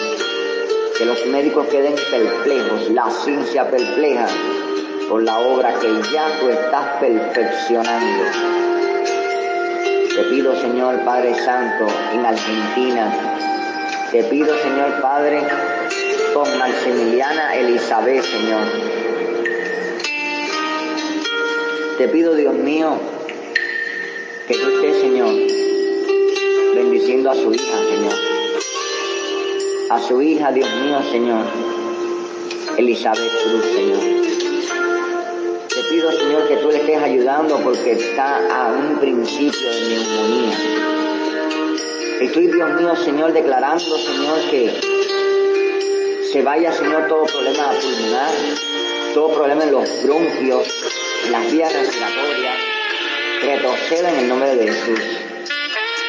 Que 0.98 1.04
los 1.04 1.26
médicos 1.26 1.66
queden 1.68 1.94
perplejos, 2.10 2.90
la 2.90 3.10
ciencia 3.10 3.68
perpleja 3.68 4.26
por 5.08 5.22
la 5.22 5.38
obra 5.38 5.74
que 5.80 5.88
ya 6.12 6.26
tú 6.40 6.48
estás 6.48 6.86
perfeccionando 7.00 8.52
te 10.14 10.24
pido, 10.24 10.54
Señor 10.60 11.00
Padre 11.06 11.34
Santo, 11.34 11.86
en 12.12 12.26
Argentina. 12.26 13.10
Te 14.10 14.22
pido, 14.24 14.54
Señor 14.58 15.00
Padre, 15.00 15.40
con 16.32 16.58
Maximiliana 16.58 17.56
Elizabeth, 17.56 18.22
Señor. 18.22 18.66
Te 21.98 22.08
pido, 22.08 22.34
Dios 22.34 22.54
mío, 22.54 22.98
que 24.48 24.54
tú 24.54 24.68
estés, 24.68 25.00
Señor, 25.00 25.34
bendiciendo 26.74 27.30
a 27.30 27.34
su 27.34 27.52
hija, 27.52 27.78
Señor. 27.78 28.14
A 29.90 30.00
su 30.00 30.22
hija, 30.22 30.52
Dios 30.52 30.68
mío, 30.82 31.02
Señor. 31.10 31.44
Elizabeth 32.78 33.32
Cruz, 33.44 33.64
Señor. 33.74 34.00
Te 35.68 35.82
pido, 35.90 36.12
Señor, 36.12 36.48
que 36.48 36.56
tú 36.56 36.68
le 36.70 36.78
estés 36.78 37.02
ayudando 37.02 37.58
porque 37.58 37.92
está 37.92 38.36
a 38.36 38.72
un 38.72 38.98
principio 38.98 39.70
de 39.70 39.80
neumonía. 39.88 40.58
Estoy, 42.20 42.46
Dios 42.46 42.80
mío, 42.80 42.96
Señor, 42.96 43.32
declarando, 43.32 43.98
Señor, 43.98 44.38
que 44.50 44.91
se 46.32 46.40
vaya, 46.40 46.72
Señor, 46.72 47.08
todo 47.08 47.26
problema 47.26 47.72
pulmonar, 47.72 48.30
todo 49.12 49.34
problema 49.34 49.64
en 49.64 49.72
los 49.72 50.02
bronquios, 50.02 50.66
en 51.26 51.32
las 51.32 51.52
vías 51.52 51.70
respiratorias, 51.70 52.56
retroceda 53.42 54.10
en 54.12 54.18
el 54.20 54.28
nombre 54.28 54.56
de 54.56 54.72
Jesús. 54.72 55.00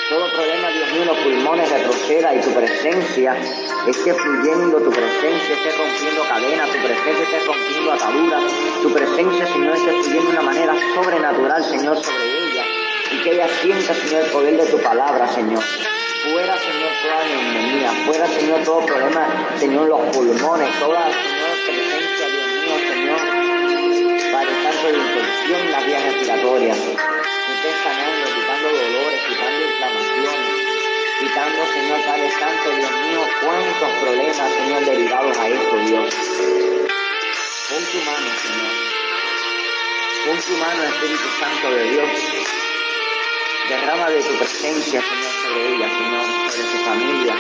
Todo 0.10 0.32
problema, 0.32 0.70
Dios 0.70 0.94
mío, 0.94 1.06
los 1.06 1.18
pulmones 1.18 1.70
retroceda 1.70 2.36
y 2.36 2.40
tu 2.40 2.52
presencia 2.52 3.36
esté 3.86 4.14
fluyendo, 4.14 4.78
tu 4.78 4.92
presencia 4.92 5.56
esté 5.56 5.72
rompiendo 5.72 6.24
cadenas, 6.24 6.70
tu 6.70 6.78
presencia 6.78 7.24
esté 7.24 7.40
rompiendo 7.46 7.92
ataduras, 7.92 8.44
tu 8.82 8.94
presencia, 8.94 9.46
Señor, 9.48 9.76
esté 9.76 9.92
fluyendo 9.92 10.22
de 10.22 10.38
una 10.38 10.42
manera 10.42 10.74
sobrenatural, 10.96 11.64
Señor, 11.66 11.98
sobre 12.02 12.48
ella. 12.48 12.64
Y 13.12 13.24
que 13.24 13.32
ella 13.34 13.48
sienta, 13.62 13.94
Señor, 13.94 14.24
el 14.24 14.32
poder 14.32 14.58
de 14.58 14.66
tu 14.68 14.78
palabra, 14.78 15.28
Señor. 15.28 15.64
Fuera, 16.24 16.58
Señor, 16.58 16.92
toda 17.02 17.26
neumonía, 17.26 17.92
fuera, 18.06 18.26
Señor, 18.28 18.64
todo 18.64 18.86
problema, 18.86 19.28
Señor, 19.60 19.88
los 19.90 20.16
pulmones, 20.16 20.80
toda, 20.80 21.04
Señor, 21.12 21.52
presencia, 21.68 22.28
Dios 22.30 22.48
mío, 22.64 22.76
Señor, 22.88 23.20
para 24.32 24.50
el 24.50 24.64
tanto 24.64 24.88
de 24.88 24.98
infección 25.00 25.60
en 25.60 25.72
las 25.74 25.86
vías 25.86 26.04
respiratorias. 26.06 26.78
Esté 26.78 27.72
sanando, 27.84 28.26
quitando 28.36 28.68
dolores, 28.72 29.20
quitando 29.28 29.66
inflamaciones, 29.68 30.48
quitando, 31.20 31.66
Señor 31.74 32.00
Padre 32.06 32.32
Santo, 32.40 32.72
Dios 32.72 32.92
mío, 33.04 33.22
cuántos 33.44 33.92
problemas, 34.00 34.52
Señor, 34.54 34.86
derivados 34.86 35.38
a 35.38 35.50
esto, 35.50 35.76
Dios. 35.76 36.16
Pon 37.68 37.84
tu 37.92 37.98
mano, 38.00 38.30
Señor. 38.40 38.72
Pon 40.26 40.40
tu 40.40 40.54
mano, 40.56 40.84
Espíritu 40.84 41.30
Santo 41.38 41.70
de 41.70 41.84
Dios. 41.84 42.63
Derrama 43.70 44.10
de 44.10 44.22
tu 44.22 44.38
presencia, 44.38 45.02
Señor, 45.02 45.32
sobre 45.42 45.76
ella, 45.76 45.88
Señor, 45.88 46.52
sobre 46.52 46.72
su 46.72 46.78
familia. 46.84 47.36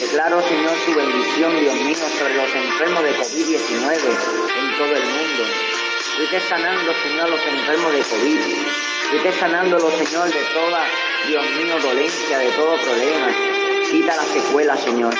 Declaro, 0.00 0.42
Señor, 0.48 0.72
tu 0.86 0.94
bendición, 0.94 1.60
Dios 1.60 1.74
mío, 1.74 2.08
sobre 2.18 2.34
los 2.34 2.54
enfermos 2.54 3.02
de 3.02 3.10
COVID-19 3.10 3.92
en 3.92 4.78
todo 4.78 4.96
el 4.96 5.04
mundo. 5.04 5.44
Estés 6.22 6.42
sanando, 6.44 6.92
Señor, 7.02 7.28
los 7.28 7.46
enfermos 7.46 7.92
de 7.92 8.00
COVID. 8.00 8.40
Tú 9.10 9.16
estés 9.16 9.34
sanándolos, 9.36 9.92
Señor, 9.94 10.32
de 10.32 10.42
toda, 10.54 10.86
Dios 11.28 11.50
mío, 11.50 11.78
dolencia, 11.80 12.38
de 12.38 12.50
todo 12.52 12.76
problema. 12.78 13.28
Quita 13.90 14.16
las 14.16 14.28
secuelas, 14.28 14.82
Señor. 14.82 15.14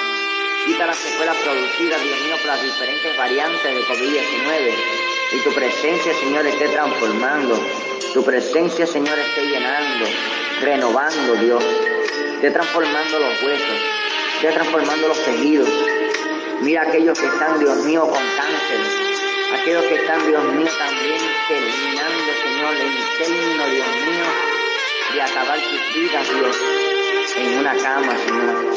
Quita 0.65 0.87
las 0.87 0.97
secuelas 0.97 1.37
producidas, 1.37 2.03
Dios 2.03 2.21
mío, 2.21 2.37
por 2.39 2.47
las 2.47 2.63
diferentes 2.63 3.17
variantes 3.19 3.63
de 3.63 3.83
COVID-19. 3.83 4.75
Y 5.33 5.39
tu 5.41 5.53
presencia, 5.53 6.15
Señor, 6.15 6.47
esté 6.47 6.69
transformando. 6.69 7.94
Tu 8.15 8.23
presencia, 8.23 8.87
Señor, 8.87 9.19
esté 9.19 9.45
llenando, 9.45 10.07
renovando, 10.61 11.35
Dios. 11.35 11.65
Esté 12.35 12.53
transformando 12.53 13.19
los 13.19 13.43
huesos. 13.43 13.77
Esté 14.37 14.53
transformando 14.53 15.09
los 15.09 15.19
tejidos. 15.25 15.69
Mira 16.61 16.83
aquellos 16.83 17.19
que 17.19 17.27
están, 17.27 17.59
Dios 17.59 17.77
mío, 17.79 18.03
con 18.03 18.23
cáncer. 18.37 18.81
Aquellos 19.61 19.83
que 19.87 19.97
están, 19.97 20.25
Dios 20.29 20.45
mío, 20.45 20.69
también 20.79 21.21
terminando, 21.49 22.25
Señor, 22.45 22.75
en 22.77 23.19
término, 23.19 23.67
Dios 23.67 23.89
mío, 24.07 24.25
de 25.13 25.23
acabar 25.23 25.59
sus 25.59 25.95
vidas, 26.01 26.29
Dios, 26.31 26.57
en 27.37 27.59
una 27.59 27.75
cama, 27.75 28.17
Señor. 28.17 28.75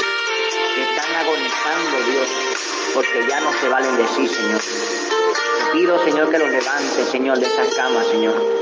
Que 0.74 0.82
están 0.82 1.16
agonizando, 1.16 2.12
Dios, 2.12 2.28
porque 2.96 3.28
ya 3.30 3.40
no 3.42 3.54
se 3.54 3.70
valen 3.70 3.98
de 3.98 4.08
sí, 4.08 4.28
Señor. 4.28 4.62
Pido, 5.74 6.04
Señor, 6.04 6.32
que 6.32 6.40
los 6.40 6.50
levante, 6.50 7.06
Señor, 7.12 7.38
de 7.38 7.46
esas 7.46 7.76
camas, 7.76 8.08
Señor. 8.08 8.58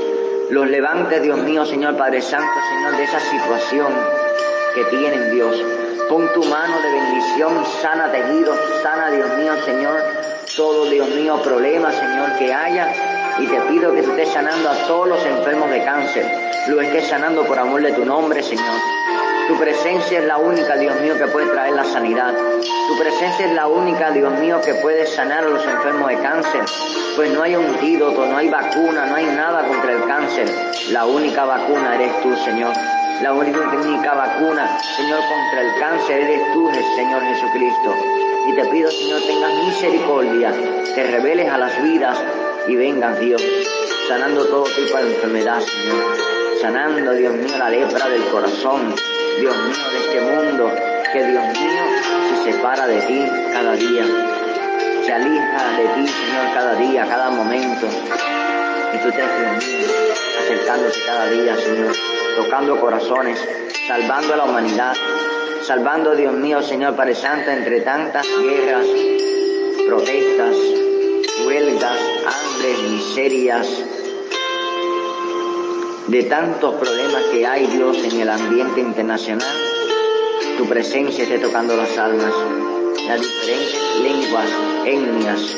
Los 0.50 0.68
levante, 0.68 1.18
Dios 1.20 1.38
mío, 1.38 1.66
Señor 1.66 1.96
Padre 1.96 2.22
Santo, 2.22 2.52
Señor, 2.70 2.96
de 2.96 3.02
esa 3.02 3.18
situación 3.18 3.92
que 4.76 4.84
tienen, 4.84 5.32
Dios. 5.32 5.60
Pon 6.08 6.32
tu 6.34 6.44
mano 6.44 6.80
de 6.80 6.92
bendición, 6.92 7.66
sana 7.82 8.12
tejidos, 8.12 8.56
sana, 8.80 9.10
Dios 9.10 9.28
mío, 9.38 9.54
Señor, 9.64 10.00
todo, 10.56 10.86
Dios 10.86 11.08
mío, 11.10 11.42
problema, 11.42 11.90
Señor, 11.90 12.38
que 12.38 12.54
haya. 12.54 12.92
Y 13.40 13.46
te 13.48 13.60
pido 13.62 13.92
que 13.92 14.02
tú 14.02 14.12
estés 14.12 14.28
sanando 14.28 14.70
a 14.70 14.74
todos 14.86 15.08
los 15.08 15.26
enfermos 15.26 15.68
de 15.68 15.84
cáncer. 15.84 16.24
Lo 16.68 16.80
estés 16.80 17.08
sanando 17.08 17.44
por 17.44 17.58
amor 17.58 17.82
de 17.82 17.92
tu 17.92 18.04
nombre, 18.04 18.40
Señor. 18.40 18.80
Tu 19.48 19.58
presencia 19.58 20.20
es 20.20 20.26
la 20.26 20.38
única, 20.38 20.76
Dios 20.76 20.94
mío, 21.00 21.18
que 21.18 21.26
puede 21.26 21.48
traer 21.48 21.74
la 21.74 21.84
sanidad. 21.84 22.32
Tu 22.88 22.98
presencia 22.98 23.46
es 23.46 23.52
la 23.52 23.66
única, 23.66 24.12
Dios 24.12 24.32
mío, 24.38 24.60
que 24.64 24.74
puede 24.74 25.06
sanar 25.06 25.44
a 25.44 25.48
los 25.48 25.64
enfermos 25.64 26.08
de 26.08 26.18
cáncer. 26.18 26.62
Pues 27.16 27.32
no 27.32 27.42
hay 27.42 27.54
antídoto, 27.54 28.26
no 28.26 28.36
hay 28.36 28.50
vacuna, 28.50 29.06
no 29.06 29.16
hay 29.16 29.24
nada 29.24 29.66
contra 29.66 29.90
el 29.90 30.04
cáncer. 30.04 30.46
La 30.92 31.06
única 31.06 31.46
vacuna 31.46 31.94
eres 31.94 32.20
tú, 32.22 32.36
Señor. 32.36 32.74
La 33.22 33.32
única, 33.32 34.12
vacuna, 34.12 34.78
Señor, 34.94 35.20
contra 35.20 35.62
el 35.62 35.80
cáncer 35.80 36.20
eres 36.20 36.52
tú, 36.52 36.70
Señor 36.94 37.22
Jesucristo. 37.22 37.94
Y 38.48 38.54
te 38.54 38.66
pido, 38.66 38.90
Señor, 38.90 39.22
tengas 39.22 39.54
misericordia, 39.64 40.52
te 40.94 41.02
reveles 41.04 41.48
a 41.48 41.56
las 41.56 41.82
vidas 41.82 42.22
y 42.68 42.76
vengas, 42.76 43.18
Dios, 43.18 43.42
sanando 44.08 44.44
todo 44.44 44.64
tipo 44.64 44.98
de 44.98 45.14
enfermedad, 45.14 45.60
Señor. 45.60 46.16
Sanando, 46.60 47.12
Dios 47.12 47.32
mío, 47.32 47.56
la 47.58 47.70
lepra 47.70 48.10
del 48.10 48.24
corazón, 48.26 48.94
Dios 49.40 49.56
mío, 49.56 49.90
de 49.90 49.98
este 49.98 50.20
mundo, 50.20 50.70
que 51.14 51.24
Dios 51.24 51.44
mío 51.46 51.82
se 52.28 52.52
separa 52.52 52.86
de 52.86 53.00
ti 53.00 53.26
cada 53.54 53.72
día. 53.72 54.45
Se 55.06 55.12
alija 55.12 55.76
de 55.76 55.84
ti, 55.94 56.08
Señor, 56.08 56.52
cada 56.52 56.74
día, 56.74 57.06
cada 57.06 57.30
momento. 57.30 57.86
Y 57.86 58.98
tú 58.98 59.10
te 59.12 59.22
acercándote 59.22 60.98
cada 61.06 61.30
día, 61.30 61.56
Señor, 61.56 61.94
tocando 62.36 62.80
corazones, 62.80 63.38
salvando 63.86 64.34
a 64.34 64.36
la 64.36 64.44
humanidad, 64.46 64.96
salvando, 65.62 66.16
Dios 66.16 66.34
mío, 66.34 66.60
Señor 66.60 66.96
Padre 66.96 67.14
Santo, 67.14 67.52
entre 67.52 67.82
tantas 67.82 68.26
guerras, 68.42 68.84
protestas, 69.86 70.56
huelgas, 71.46 72.00
hambre, 72.26 72.88
miserias, 72.90 73.68
de 76.08 76.22
tantos 76.24 76.74
problemas 76.74 77.22
que 77.30 77.46
hay, 77.46 77.68
Dios, 77.68 77.96
en 78.02 78.22
el 78.22 78.28
ambiente 78.28 78.80
internacional, 78.80 79.56
tu 80.58 80.68
presencia 80.68 81.22
esté 81.22 81.38
tocando 81.38 81.76
las 81.76 81.96
almas, 81.96 82.32
las 83.06 83.20
diferentes 83.20 84.00
lenguas, 84.02 84.50
etnias. 84.84 85.56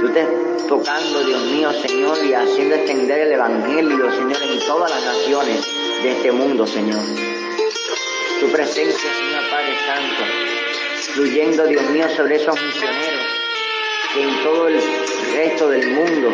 Tú 0.00 0.06
estés 0.08 0.28
tocando, 0.68 1.24
Dios 1.24 1.42
mío, 1.44 1.72
Señor, 1.72 2.18
y 2.24 2.34
haciendo 2.34 2.74
extender 2.74 3.20
el 3.20 3.32
Evangelio, 3.32 4.10
Señor, 4.10 4.42
en 4.42 4.58
todas 4.66 4.90
las 4.90 5.04
naciones 5.04 5.64
de 6.02 6.12
este 6.12 6.32
mundo, 6.32 6.66
Señor. 6.66 7.00
Tu 8.40 8.50
presencia, 8.50 9.10
Señor 9.14 9.50
Padre 9.50 9.76
Santo, 9.86 10.24
fluyendo, 11.14 11.66
Dios 11.66 11.84
mío, 11.90 12.06
sobre 12.16 12.36
esos 12.36 12.60
misioneros 12.60 13.42
en 14.16 14.42
todo 14.42 14.68
el 14.68 14.80
resto 15.34 15.68
del 15.70 15.90
mundo, 15.90 16.28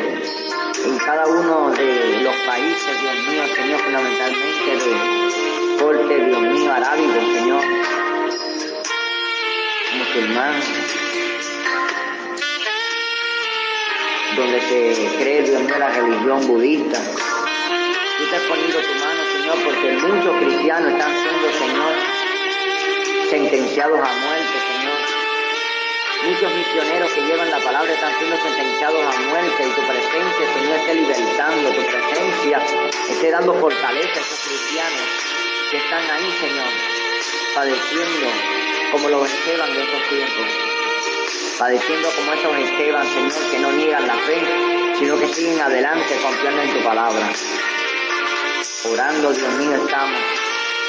en 0.84 0.98
cada 0.98 1.26
uno 1.26 1.70
de 1.70 2.22
los 2.22 2.34
países, 2.46 3.00
Dios 3.00 3.14
mío, 3.28 3.42
Señor, 3.54 3.80
fundamentalmente 3.80 4.70
de 4.84 5.76
corte, 5.80 6.24
Dios 6.24 6.40
mío, 6.40 6.72
arábigo, 6.72 7.20
Señor, 7.34 7.62
musulmán, 9.96 10.60
donde 14.36 14.60
se 14.60 15.16
cree, 15.18 15.42
Dios 15.42 15.62
mío, 15.62 15.78
la 15.78 15.88
religión 15.88 16.46
budista. 16.46 16.98
Tú 18.18 18.24
estás 18.24 18.42
poniendo 18.42 18.78
tu 18.78 18.94
mano, 18.94 19.22
Señor, 19.32 19.58
porque 19.64 19.92
muchos 19.92 20.36
cristianos 20.38 20.92
están 20.92 21.12
siendo, 21.22 21.52
Señor, 21.52 21.92
sentenciados 23.30 23.98
a 23.98 24.12
muerte, 24.12 24.58
Señor. 24.72 25.18
Muchos 26.24 26.52
misioneros 26.52 27.12
que 27.12 27.20
llevan 27.22 27.50
la 27.50 27.58
palabra 27.58 27.92
están 27.92 28.12
siendo 28.18 28.36
sentenciados 28.36 29.02
a 29.06 29.20
muerte 29.20 29.62
y 29.62 29.70
tu 29.70 29.86
presencia, 29.86 30.54
Señor, 30.54 30.76
esté 30.78 30.94
libertando, 30.94 31.70
tu 31.70 31.82
presencia 31.82 32.62
esté 33.08 33.30
dando 33.30 33.54
fortaleza 33.54 34.18
a 34.18 34.22
esos 34.22 34.40
cristianos 34.40 35.00
que 35.70 35.76
están 35.76 36.02
ahí, 36.10 36.32
Señor, 36.40 37.07
padeciendo 37.58 38.28
como 38.92 39.08
los 39.08 39.28
Esteban 39.28 39.74
de 39.74 39.82
estos 39.82 40.08
tiempos, 40.08 40.46
padeciendo 41.58 42.08
como 42.10 42.32
esos 42.32 42.56
Esteban, 42.56 43.04
Señor, 43.04 43.50
que 43.50 43.58
no 43.58 43.72
niegan 43.72 44.06
la 44.06 44.14
fe, 44.14 44.40
sino 44.96 45.18
que 45.18 45.34
siguen 45.34 45.60
adelante 45.60 46.14
confiando 46.22 46.62
en 46.62 46.72
tu 46.72 46.84
palabra. 46.84 47.32
Orando, 48.92 49.32
Dios 49.32 49.52
mío, 49.54 49.74
estamos 49.74 50.20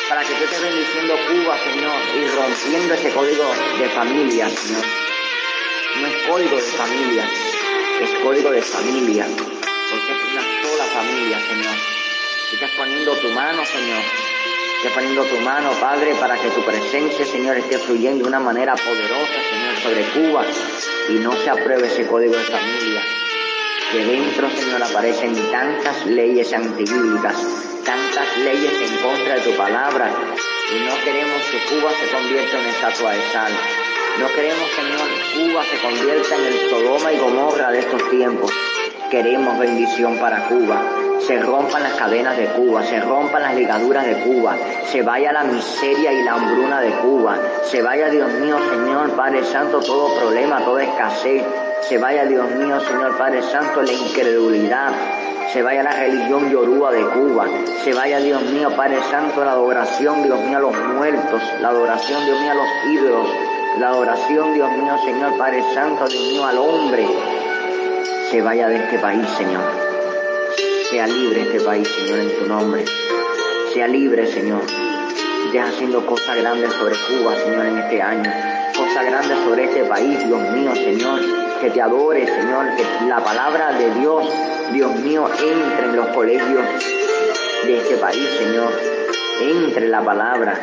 para 0.09 0.21
que 0.21 0.33
tú 0.35 0.43
estés 0.43 0.61
bendiciendo 0.61 1.15
Cuba, 1.27 1.57
Señor, 1.57 2.01
y 2.15 2.27
rompiendo 2.27 2.93
ese 2.93 3.09
código 3.13 3.51
de 3.79 3.89
familia, 3.89 4.49
Señor. 4.49 4.85
No 6.01 6.07
es 6.07 6.27
código 6.27 6.55
de 6.55 6.61
familia, 6.61 7.29
es 7.99 8.11
código 8.23 8.51
de 8.51 8.61
familia, 8.61 9.25
porque 9.25 10.11
es 10.11 10.33
una 10.33 10.43
sola 10.61 10.83
familia, 10.83 11.39
Señor. 11.47 11.75
Tú 12.47 12.55
estás 12.57 12.71
poniendo 12.77 13.15
tu 13.15 13.29
mano, 13.29 13.65
Señor, 13.65 14.03
estás 14.79 14.93
poniendo 14.93 15.25
tu 15.25 15.35
mano, 15.41 15.71
Padre, 15.81 16.15
para 16.15 16.37
que 16.37 16.49
tu 16.51 16.63
presencia, 16.63 17.25
Señor, 17.25 17.57
esté 17.57 17.77
fluyendo 17.79 18.23
de 18.23 18.29
una 18.29 18.39
manera 18.39 18.75
poderosa, 18.75 19.33
Señor, 19.49 19.75
sobre 19.83 20.03
Cuba 20.13 20.45
y 21.09 21.13
no 21.15 21.33
se 21.33 21.49
apruebe 21.49 21.87
ese 21.87 22.07
código 22.07 22.37
de 22.37 22.43
familia. 22.45 23.01
Que 23.91 24.05
dentro, 24.05 24.49
Señor, 24.49 24.81
aparecen 24.81 25.35
tantas 25.51 26.05
leyes 26.05 26.53
antibíblicas, 26.53 27.35
tantas 27.83 28.37
leyes 28.37 28.71
en 28.71 28.97
contra 29.01 29.35
de 29.35 29.41
tu 29.41 29.57
palabra, 29.57 30.11
y 30.71 30.85
no 30.85 30.95
queremos 31.03 31.41
que 31.51 31.75
Cuba 31.75 31.91
se 31.99 32.15
convierta 32.15 32.61
en 32.61 32.67
estatua 32.69 33.11
de 33.11 33.21
sal. 33.33 33.51
No 34.17 34.27
queremos, 34.33 34.69
Señor, 34.71 35.51
Cuba 35.51 35.63
se 35.65 35.77
convierta 35.81 36.35
en 36.37 36.45
el 36.45 36.69
Sodoma 36.69 37.11
y 37.11 37.17
Gomorra 37.17 37.71
de 37.71 37.79
estos 37.79 38.09
tiempos. 38.09 38.53
Queremos 39.11 39.59
bendición 39.59 40.17
para 40.19 40.47
Cuba. 40.47 41.08
Se 41.25 41.39
rompan 41.39 41.83
las 41.83 41.93
cadenas 41.93 42.37
de 42.37 42.45
Cuba, 42.47 42.83
se 42.83 42.99
rompan 43.01 43.41
las 43.43 43.55
ligaduras 43.55 44.05
de 44.05 44.21
Cuba, 44.21 44.55
se 44.85 45.01
vaya 45.01 45.31
la 45.31 45.43
miseria 45.43 46.13
y 46.13 46.23
la 46.23 46.33
hambruna 46.33 46.81
de 46.81 46.91
Cuba, 46.91 47.37
se 47.63 47.81
vaya, 47.81 48.09
Dios 48.09 48.31
mío, 48.33 48.57
Señor, 48.69 49.11
Padre 49.11 49.43
Santo, 49.43 49.79
todo 49.79 50.15
problema, 50.15 50.63
toda 50.63 50.83
escasez, 50.83 51.43
se 51.81 51.97
vaya, 51.97 52.25
Dios 52.25 52.49
mío, 52.51 52.79
Señor 52.79 53.17
Padre 53.17 53.41
Santo, 53.43 53.81
la 53.81 53.91
incredulidad, 53.91 54.91
se 55.51 55.61
vaya 55.61 55.83
la 55.83 55.91
religión 55.91 56.49
yorúa 56.49 56.91
de 56.91 57.01
Cuba, 57.01 57.47
se 57.83 57.93
vaya, 57.93 58.19
Dios 58.19 58.41
mío, 58.43 58.71
Padre 58.75 58.99
Santo, 59.09 59.43
la 59.43 59.51
adoración, 59.51 60.23
Dios 60.23 60.39
mío, 60.39 60.57
a 60.57 60.61
los 60.61 60.77
muertos, 60.77 61.41
la 61.61 61.69
adoración, 61.69 62.25
Dios 62.25 62.39
mío, 62.39 62.51
a 62.51 62.55
los 62.55 62.67
ídolos, 62.91 63.27
la 63.77 63.89
adoración, 63.89 64.53
Dios 64.53 64.71
mío, 64.71 64.97
Señor 65.03 65.37
Padre 65.37 65.63
Santo, 65.73 66.07
Dios 66.07 66.23
mío, 66.23 66.45
al 66.45 66.57
hombre, 66.57 67.07
se 68.31 68.41
vaya 68.41 68.67
de 68.67 68.77
este 68.77 68.99
país, 68.99 69.27
Señor. 69.37 69.88
Sea 70.89 71.05
libre 71.05 71.41
este 71.41 71.61
país, 71.61 71.87
Señor, 71.87 72.19
en 72.19 72.39
tu 72.39 72.47
nombre. 72.47 72.83
Sea 73.71 73.87
libre, 73.87 74.25
Señor. 74.25 74.63
Estés 75.45 75.61
haciendo 75.61 76.03
cosas 76.03 76.37
grandes 76.37 76.73
sobre 76.73 76.95
Cuba, 76.95 77.35
Señor, 77.35 77.65
en 77.67 77.77
este 77.77 78.01
año. 78.01 78.31
Cosas 78.75 79.05
grandes 79.05 79.37
sobre 79.45 79.65
este 79.65 79.83
país, 79.83 80.17
Dios 80.25 80.41
mío, 80.49 80.73
Señor. 80.73 81.21
Que 81.61 81.69
te 81.69 81.79
adore, 81.79 82.25
Señor. 82.25 82.75
Que 82.75 83.05
la 83.07 83.23
palabra 83.23 83.73
de 83.77 83.99
Dios, 83.99 84.33
Dios 84.73 84.95
mío, 85.01 85.29
entre 85.29 85.85
en 85.85 85.95
los 85.95 86.07
colegios 86.07 86.65
de 87.65 87.77
este 87.77 87.97
país, 87.97 88.27
Señor. 88.39 88.73
Entre 89.41 89.89
la 89.89 90.03
palabra. 90.03 90.59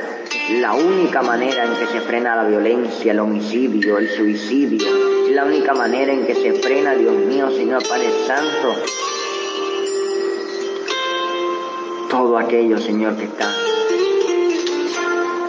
La 0.59 0.73
única 0.75 1.23
manera 1.23 1.67
en 1.67 1.75
que 1.77 1.87
se 1.87 2.01
frena 2.01 2.35
la 2.35 2.49
violencia, 2.49 3.13
el 3.13 3.21
homicidio, 3.21 3.99
el 3.99 4.11
suicidio. 4.11 4.89
La 5.31 5.45
única 5.45 5.73
manera 5.73 6.13
en 6.13 6.27
que 6.27 6.35
se 6.35 6.53
frena, 6.55 6.97
Dios 6.97 7.15
mío, 7.15 7.49
Señor 7.53 7.87
Padre 7.87 8.11
Santo. 8.27 8.75
Todo 12.17 12.39
aquello, 12.39 12.79
Señor, 12.79 13.15
que 13.19 13.25
está 13.25 13.47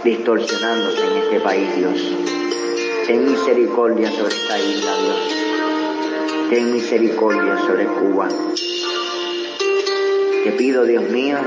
distorsionándose 0.04 1.08
en 1.08 1.18
este 1.24 1.40
país, 1.40 1.76
Dios. 1.78 2.14
Ten 3.08 3.24
misericordia 3.32 4.12
sobre 4.12 4.36
esta 4.36 4.60
isla, 4.60 4.92
Dios. 4.98 6.50
Ten 6.50 6.74
misericordia 6.74 7.58
sobre 7.60 7.86
Cuba. 7.86 8.28
Te 10.44 10.52
pido, 10.58 10.84
Dios 10.84 11.10
mío, 11.10 11.38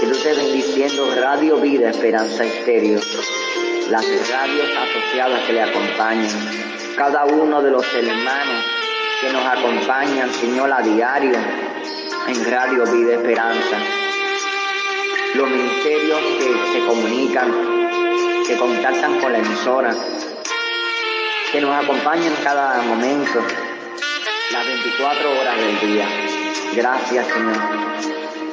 que 0.00 0.06
tú 0.06 0.12
estés 0.12 0.36
bendiciendo 0.36 1.04
Radio 1.20 1.56
Vida 1.56 1.90
Esperanza 1.90 2.44
Estéreo, 2.44 3.00
las 3.90 4.04
radios 4.30 4.68
asociadas 4.70 5.40
que 5.48 5.52
le 5.52 5.62
acompañan, 5.62 6.30
cada 6.96 7.24
uno 7.24 7.60
de 7.60 7.72
los 7.72 7.92
hermanos 7.92 8.64
que 9.20 9.32
nos 9.32 9.44
acompañan, 9.44 10.32
Señor, 10.32 10.72
a 10.72 10.80
diario 10.80 11.38
en 12.28 12.50
Radio 12.52 12.84
Vida 12.84 13.14
Esperanza, 13.14 13.78
los 15.34 15.48
ministerios 15.48 16.20
que 16.38 16.72
se 16.72 16.86
comunican, 16.86 17.50
que 18.46 18.56
contactan 18.56 19.18
con 19.20 19.32
la 19.32 19.38
emisora, 19.38 19.94
que 21.50 21.60
nos 21.60 21.84
acompañan 21.84 22.34
cada 22.42 22.82
momento, 22.82 23.40
las 24.50 24.66
24 24.66 25.30
horas 25.30 25.56
del 25.56 25.92
día. 25.92 26.06
Gracias, 26.74 27.26
Señor. 27.26 27.56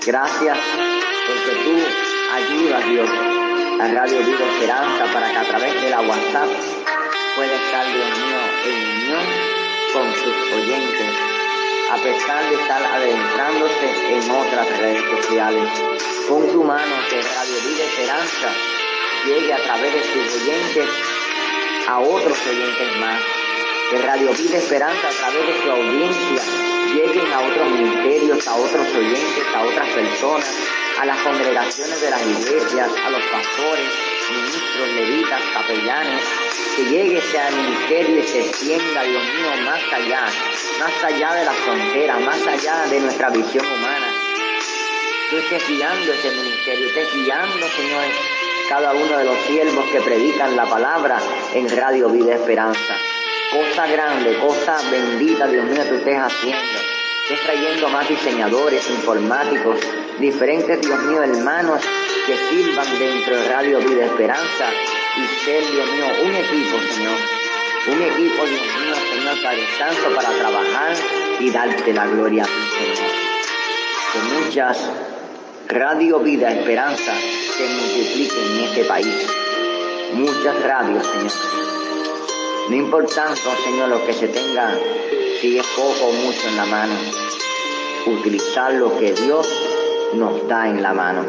Gracias 0.06 0.58
porque 1.28 1.60
tú 1.64 1.78
ayudas, 2.36 2.86
Dios, 2.86 3.10
a 3.80 3.88
Radio 3.88 4.20
Vida 4.20 4.46
Esperanza 4.54 5.06
para 5.14 5.32
que 5.32 5.38
a 5.38 5.44
través 5.44 5.82
de 5.82 5.90
la 5.90 6.02
WhatsApp 6.02 6.50
pueda 7.36 7.56
estar, 7.56 7.86
Dios 7.86 8.08
mío, 8.20 8.40
en 8.66 9.04
unión 9.04 9.24
con 9.94 10.14
sus 10.14 10.54
oyentes, 10.54 11.39
a 11.92 11.96
pesar 11.96 12.50
de 12.50 12.56
estar 12.56 12.84
adentrándose 12.84 14.14
en 14.14 14.32
otras 14.32 14.78
redes 14.78 15.04
sociales. 15.10 15.70
Con 16.28 16.48
tu 16.52 16.64
mano 16.64 16.96
que 17.10 17.22
Radio 17.22 17.56
Vida 17.66 17.84
Esperanza 17.84 18.54
llegue 19.26 19.54
a 19.54 19.58
través 19.58 19.94
de 19.94 20.04
sus 20.04 20.42
oyentes 20.42 20.90
a 21.88 22.00
otros 22.00 22.38
oyentes 22.48 22.98
más. 23.00 23.20
Que 23.90 23.98
Radio 23.98 24.32
Vida 24.34 24.58
Esperanza 24.58 25.08
a 25.08 25.12
través 25.12 25.48
de 25.48 25.64
su 25.64 25.72
audiencia 25.72 26.44
lleguen 26.94 27.34
a 27.34 27.40
otros 27.40 27.72
ministerios, 27.72 28.48
a 28.48 28.56
otros 28.56 28.88
oyentes, 28.96 29.46
a 29.56 29.64
otras 29.64 29.90
personas, 29.90 30.56
a 31.00 31.06
las 31.06 31.18
congregaciones 31.22 32.02
de 32.02 32.10
las 32.12 32.22
iglesias, 32.22 32.90
a 33.04 33.10
los 33.10 33.24
pastores, 33.26 33.90
ministros, 34.32 34.90
levitas, 34.96 35.42
capellanes, 35.54 36.24
que 36.76 36.84
llegue 36.86 37.18
ese 37.18 37.38
ministerio 37.56 38.20
y 38.20 38.24
se 38.24 38.40
extienda, 38.40 39.04
Dios 39.04 39.24
mío, 39.24 39.52
más 39.66 39.82
allá, 39.94 40.26
más 40.80 41.04
allá 41.04 41.34
de 41.36 41.46
las 41.46 41.56
fronteras, 41.56 42.22
más 42.22 42.48
allá 42.48 42.86
de 42.90 43.00
nuestra 43.00 43.30
visión 43.30 43.66
humana. 43.66 44.14
Tú 45.30 45.38
estés 45.38 45.68
guiando 45.68 46.14
ese 46.14 46.32
ministerio, 46.32 46.88
estés 46.88 47.14
guiando, 47.14 47.68
Señor, 47.70 48.06
cada 48.70 48.94
uno 48.94 49.18
de 49.18 49.26
los 49.26 49.40
siervos 49.42 49.86
que 49.92 50.02
predican 50.02 50.56
la 50.56 50.66
palabra 50.66 51.20
en 51.54 51.70
Radio 51.76 52.10
Vida 52.10 52.36
Esperanza. 52.36 52.96
Cosa 53.52 53.88
grande, 53.88 54.38
cosa 54.38 54.80
bendita, 54.92 55.48
Dios 55.48 55.66
mío, 55.66 55.84
tú 55.88 55.96
estés 55.96 56.18
haciendo. 56.18 56.80
Estés 57.24 57.44
trayendo 57.44 57.90
más 57.90 58.08
diseñadores, 58.08 58.90
informáticos, 58.90 59.80
diferentes, 60.20 60.82
Dios 60.82 61.02
mío, 61.04 61.24
hermanos 61.24 61.82
que 62.26 62.36
sirvan 62.50 63.00
dentro 63.00 63.38
de 63.38 63.50
Radio 63.50 63.80
Vida 63.80 64.06
Esperanza 64.06 64.70
y 65.18 65.46
ser, 65.46 65.64
Dios 65.72 65.92
mío, 65.92 66.06
un 66.24 66.36
equipo, 66.36 66.78
Señor. 66.94 67.18
Un 67.88 68.02
equipo, 68.02 68.46
Dios 68.46 68.62
mío, 68.62 68.96
Señor, 69.14 69.42
Padre 69.42 69.66
Santo, 69.78 70.16
para 70.16 70.30
trabajar 70.30 70.96
y 71.40 71.50
darte 71.50 71.94
la 71.94 72.08
gloria 72.08 72.44
a 72.44 72.46
ti, 72.46 72.52
Señor. 72.78 73.12
Que 74.12 74.20
muchas 74.36 74.90
Radio 75.68 76.20
Vida 76.20 76.52
Esperanza 76.52 77.14
se 77.58 77.68
multipliquen 77.68 78.58
en 78.58 78.64
este 78.66 78.84
país. 78.84 79.28
Muchas 80.14 80.64
radios, 80.64 81.06
Señor. 81.06 81.32
No 82.70 82.76
importando, 82.76 83.56
Señor, 83.64 83.90
lo 83.90 84.06
que 84.06 84.14
se 84.14 84.28
tenga, 84.28 84.78
si 85.40 85.58
es 85.58 85.66
poco 85.68 86.06
o 86.06 86.12
mucho 86.12 86.48
en 86.48 86.58
la 86.58 86.66
mano. 86.66 86.96
Utilizar 88.06 88.74
lo 88.74 88.98
que 88.98 89.14
Dios 89.14 89.69
nos 90.14 90.48
da 90.48 90.68
en 90.68 90.82
la 90.82 90.94
mano. 90.94 91.24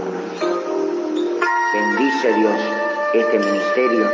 Bendice 1.72 2.32
Dios 2.34 2.54
este 3.14 3.38
ministerio, 3.38 4.10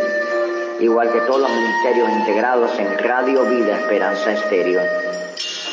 igual 0.81 1.13
que 1.13 1.21
todos 1.21 1.41
los 1.41 1.51
ministerios 1.51 2.11
integrados 2.11 2.79
en 2.79 2.99
Radio 2.99 3.45
Vida 3.45 3.79
Esperanza 3.79 4.33
Estéreo. 4.33 4.81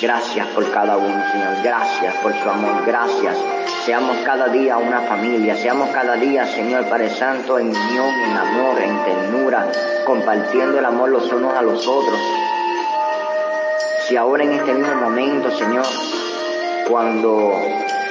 Gracias 0.01 0.47
por 0.47 0.69
cada 0.71 0.97
uno, 0.97 1.31
Señor. 1.31 1.63
Gracias 1.63 2.15
por 2.17 2.33
su 2.33 2.49
amor. 2.49 2.85
Gracias. 2.85 3.37
Seamos 3.85 4.17
cada 4.25 4.47
día 4.47 4.77
una 4.77 5.01
familia. 5.01 5.55
Seamos 5.55 5.89
cada 5.89 6.15
día, 6.15 6.45
Señor 6.45 6.85
Padre 6.89 7.09
Santo, 7.09 7.57
en 7.57 7.67
unión, 7.67 8.09
en 8.09 8.37
amor, 8.37 8.81
en 8.81 9.03
ternura, 9.03 9.71
compartiendo 10.05 10.79
el 10.79 10.85
amor 10.85 11.09
los 11.09 11.31
unos 11.31 11.53
a 11.55 11.61
los 11.61 11.87
otros. 11.87 12.19
Si 14.07 14.17
ahora 14.17 14.43
en 14.43 14.51
este 14.53 14.73
mismo 14.73 14.95
momento, 14.95 15.49
Señor, 15.51 15.85
cuando 16.89 17.61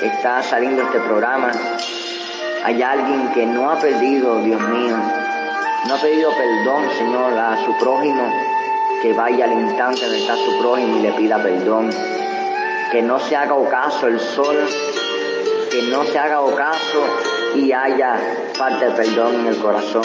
está 0.03 0.43
saliendo 0.43 0.83
este 0.83 1.01
programa, 1.01 1.53
hay 2.65 2.83
alguien 2.83 3.29
que 3.33 3.47
no 3.47 3.71
ha 3.71 3.79
perdido, 3.79 4.43
Dios 4.43 4.61
mío, 4.61 4.97
no 5.89 5.95
ha 5.95 6.01
pedido 6.01 6.31
perdón, 6.37 6.85
Señor, 6.97 7.39
a 7.39 7.57
su 7.65 7.77
prójimo, 7.79 8.33
que 9.03 9.13
vaya 9.13 9.47
al 9.47 9.53
instante 9.53 10.03
donde 10.03 10.21
está 10.21 10.37
su 10.37 10.59
prójimo 10.61 10.99
y 10.99 11.03
le 11.03 11.13
pida 11.13 11.43
perdón. 11.43 11.91
Que 12.93 13.03
no 13.03 13.19
se 13.19 13.35
haga 13.35 13.55
ocaso 13.55 14.07
el 14.07 14.21
sol, 14.21 14.57
que 15.71 15.83
no 15.91 16.05
se 16.05 16.19
haga 16.19 16.41
ocaso 16.41 17.05
y 17.57 17.73
haya 17.73 18.17
falta 18.55 18.87
de 18.87 18.91
perdón 18.93 19.41
en 19.41 19.47
el 19.49 19.57
corazón. 19.57 20.05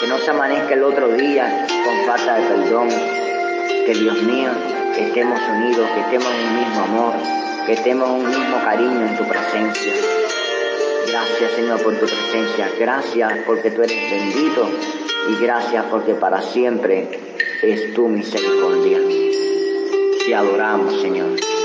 Que 0.00 0.06
no 0.08 0.18
se 0.18 0.30
amanezca 0.30 0.74
el 0.74 0.82
otro 0.82 1.08
día 1.08 1.66
con 1.84 2.06
falta 2.06 2.36
de 2.36 2.48
perdón. 2.48 2.88
Que 2.88 3.94
Dios 3.94 4.22
mío, 4.22 4.50
estemos 4.96 5.40
unidos, 5.56 5.88
que 5.94 6.00
estemos 6.00 6.28
en 6.32 6.48
un 6.48 6.58
mismo 6.58 6.82
amor, 6.82 7.14
que 7.66 7.76
en 7.76 8.12
un 8.12 8.26
mismo 8.26 8.58
cariño 8.64 9.06
en 9.06 9.16
tu 9.16 9.24
presencia. 9.24 9.92
Gracias 11.08 11.52
Señor 11.52 11.82
por 11.82 11.94
tu 11.94 12.06
presencia, 12.06 12.70
gracias 12.78 13.32
porque 13.46 13.70
tú 13.70 13.82
eres 13.82 14.10
bendito 14.10 14.70
y 15.28 15.42
gracias 15.42 15.84
porque 15.90 16.14
para 16.14 16.40
siempre 16.40 17.08
es 17.62 17.94
tu 17.94 18.08
misericordia. 18.08 18.98
Te 20.24 20.34
adoramos 20.34 21.00
Señor. 21.00 21.59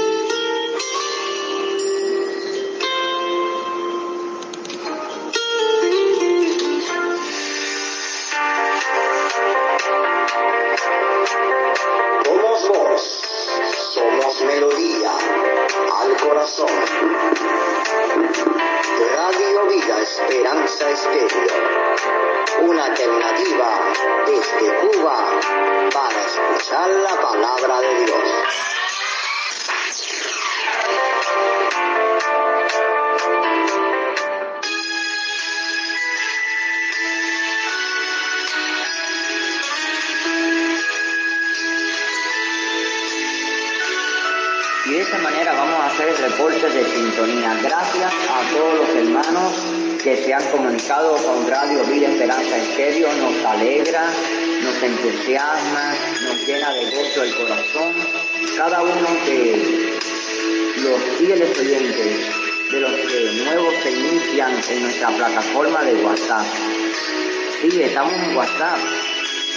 Estamos 67.96 68.14
en 68.14 68.36
WhatsApp. 68.36 68.78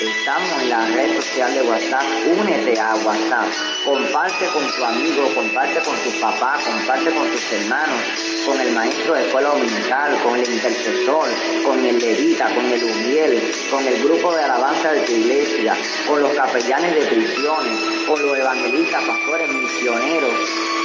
Estamos 0.01 0.63
en 0.63 0.69
la 0.71 0.87
red 0.87 1.17
social 1.17 1.53
de 1.55 1.63
WhatsApp. 1.63 2.05
Únete 2.39 2.79
a 2.79 2.95
WhatsApp. 2.95 3.49
Comparte 3.85 4.47
con 4.55 4.65
tu 4.77 4.85
amigo, 4.85 5.35
comparte 5.35 5.81
con 5.81 5.97
tu 5.97 6.21
papá, 6.21 6.57
comparte 6.65 7.11
con 7.11 7.29
tus 7.33 7.53
hermanos, 7.53 8.01
con 8.47 8.61
el 8.61 8.71
maestro 8.71 9.15
de 9.15 9.27
escuela 9.27 9.49
dominical, 9.49 10.23
con 10.23 10.39
el 10.39 10.49
intercesor, 10.49 11.29
con 11.67 11.85
el 11.85 11.99
levita, 11.99 12.55
con 12.55 12.65
el 12.65 12.85
umiel, 12.85 13.53
con 13.73 13.85
el 13.85 14.05
grupo 14.05 14.33
de 14.33 14.45
alabanza 14.45 14.93
de 14.93 15.01
tu 15.01 15.13
iglesia, 15.15 15.77
con 16.07 16.23
los 16.23 16.33
capellanes 16.33 16.95
de 16.95 17.07
prisiones, 17.07 17.98
con 18.09 18.23
los 18.23 18.39
evangelistas, 18.39 19.05
pastores, 19.05 19.49
misioneros, 19.53 20.33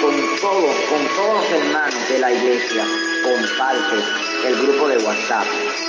con 0.02 0.14
todos, 0.42 0.76
con 0.90 1.08
todos 1.16 1.36
los 1.42 1.52
hermanos 1.52 2.10
de 2.10 2.20
la 2.20 2.32
iglesia. 2.32 2.86
Comparte 3.24 3.96
el 4.46 4.56
grupo 4.62 4.90
de 4.90 4.98
WhatsApp, 4.98 5.46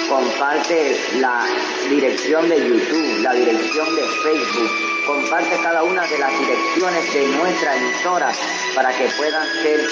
comparte 0.09 0.97
la 1.18 1.45
dirección 1.91 2.49
de 2.49 2.57
YouTube, 2.57 3.22
la 3.22 3.35
dirección 3.35 3.97
de 3.97 4.03
Facebook, 4.03 4.70
comparte 5.05 5.57
cada 5.61 5.82
una 5.82 6.07
de 6.07 6.18
las 6.18 6.39
direcciones 6.39 7.14
de 7.14 7.26
nuestra 7.26 7.76
emisora 7.76 8.30
para 8.76 8.97
que 8.97 9.09
puedan 9.16 9.47
ser 9.62 9.85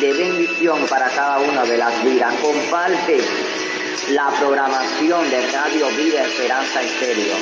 de 0.00 0.12
bendición 0.14 0.86
para 0.88 1.10
cada 1.10 1.40
una 1.40 1.64
de 1.64 1.76
las 1.76 2.02
vidas. 2.02 2.34
Comparte 2.40 3.18
la 4.10 4.28
programación 4.30 5.30
de 5.30 5.46
Radio 5.52 5.88
Vida 5.90 6.26
Esperanza 6.26 6.82
Estéreo. 6.82 7.36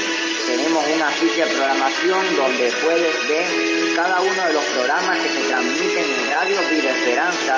Tenemos 0.47 0.85
una 0.95 1.09
ficha 1.11 1.47
de 1.47 1.55
programación 1.55 2.37
donde 2.37 2.73
puedes 2.83 3.29
ver 3.29 3.95
cada 3.97 4.21
uno 4.21 4.47
de 4.47 4.53
los 4.53 4.65
programas 4.65 5.19
que 5.19 5.29
se 5.29 5.49
transmiten 5.49 6.05
en 6.05 6.31
Radio 6.31 6.61
Vida 6.71 6.91
Esperanza 6.91 7.57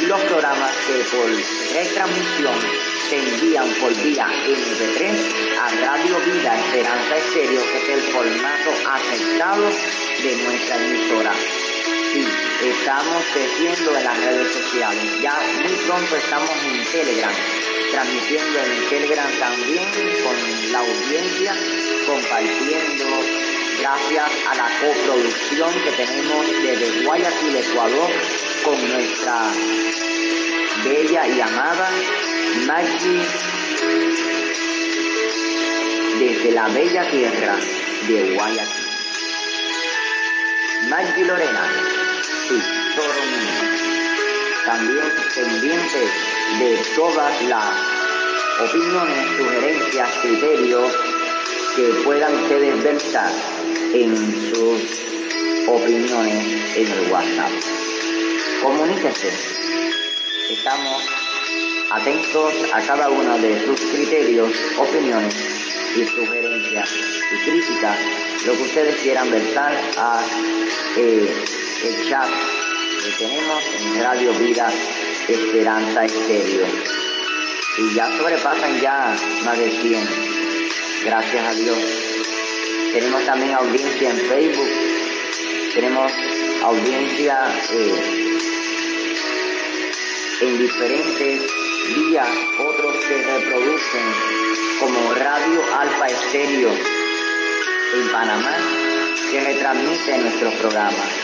y 0.00 0.06
los 0.06 0.20
programas 0.22 0.72
que 0.86 1.16
por 1.16 1.30
retransmisión 1.74 2.54
se 3.08 3.18
envían 3.18 3.68
por 3.80 3.94
vía 4.02 4.26
MP3 4.26 5.58
a 5.60 5.86
Radio 5.86 6.20
Vida 6.20 6.58
Esperanza 6.58 7.16
Estéreo, 7.16 7.62
que 7.62 7.78
es 7.78 7.88
el 7.88 8.12
formato 8.12 8.70
aceptado 8.90 9.70
de 10.22 10.36
nuestra 10.42 10.76
emisora. 10.76 11.32
Sí, 12.12 12.26
estamos 12.64 13.24
creciendo 13.32 13.96
en 13.96 14.04
las 14.04 14.18
redes 14.18 14.52
sociales. 14.52 15.20
Ya 15.22 15.38
muy 15.62 15.76
pronto 15.86 16.16
estamos 16.16 16.50
en 16.64 16.84
Telegram, 16.90 17.32
transmitiendo 17.92 18.58
en 18.60 18.88
Telegram 18.88 19.30
también 19.38 19.88
con 20.22 20.72
la 20.72 20.78
audiencia, 20.78 21.54
compartiendo 22.06 23.06
gracias 23.80 24.30
a 24.48 24.54
la 24.54 24.68
coproducción 24.80 25.72
que 25.82 25.90
tenemos 25.92 26.46
desde 26.62 27.02
Guayaquil, 27.04 27.56
Ecuador, 27.56 28.10
con 28.64 28.88
nuestra 28.88 29.52
bella 30.84 31.26
y 31.26 31.40
amada 31.40 31.90
Maggie 32.66 33.26
desde 36.18 36.52
la 36.52 36.68
bella 36.68 37.10
tierra 37.10 37.56
de 38.06 38.34
Guayaquil. 38.34 38.90
Maggie 40.88 41.24
Lorena, 41.24 41.68
sí, 42.48 42.62
todo 42.96 43.14
mundo. 43.24 43.50
También 44.66 45.04
pendiente 45.34 46.29
de 46.58 46.78
todas 46.96 47.42
las 47.42 47.64
opiniones, 48.60 49.26
sugerencias, 49.36 50.10
criterios 50.22 50.92
que 51.76 51.82
puedan 52.04 52.34
ustedes 52.42 52.82
versar 52.82 53.30
en 53.94 54.16
sus 54.50 54.82
opiniones 55.68 56.76
en 56.76 56.92
el 56.92 57.12
WhatsApp. 57.12 57.50
Comuníquese. 58.62 59.32
Estamos 60.50 61.02
atentos 61.90 62.54
a 62.72 62.80
cada 62.82 63.08
uno 63.08 63.38
de 63.38 63.64
sus 63.64 63.80
criterios, 63.80 64.52
opiniones 64.78 65.34
y 65.96 66.04
sugerencias 66.04 66.88
y 67.32 67.50
críticas, 67.50 67.98
lo 68.46 68.52
que 68.52 68.62
ustedes 68.62 68.96
quieran 68.96 69.30
versar 69.30 69.72
a 69.96 70.20
eh, 70.96 71.44
el 71.84 72.08
chat 72.08 72.28
que 73.04 73.24
tenemos 73.24 73.64
en 73.80 74.02
Radio 74.02 74.32
Vida 74.34 74.70
Esperanza 75.32 76.04
Estéreo. 76.04 76.66
Y 77.78 77.94
ya 77.94 78.06
sobrepasan 78.16 78.80
ya 78.80 79.16
más 79.44 79.58
de 79.58 79.70
100. 79.70 80.08
Gracias 81.04 81.46
a 81.46 81.54
Dios. 81.54 81.78
Tenemos 82.92 83.24
también 83.24 83.54
audiencia 83.54 84.10
en 84.10 84.16
Facebook. 84.16 84.70
Tenemos 85.74 86.12
audiencia 86.62 87.38
eh, 87.72 88.30
en 90.40 90.58
diferentes 90.58 91.42
días, 91.94 92.28
otros 92.58 92.96
se 93.04 93.22
reproducen 93.22 94.06
como 94.80 95.14
Radio 95.14 95.60
Alfa 95.78 96.06
Estéreo 96.06 96.70
en 96.70 98.12
Panamá, 98.12 98.56
que 99.30 99.40
retransmite 99.40 100.18
nuestros 100.18 100.54
programas. 100.54 101.19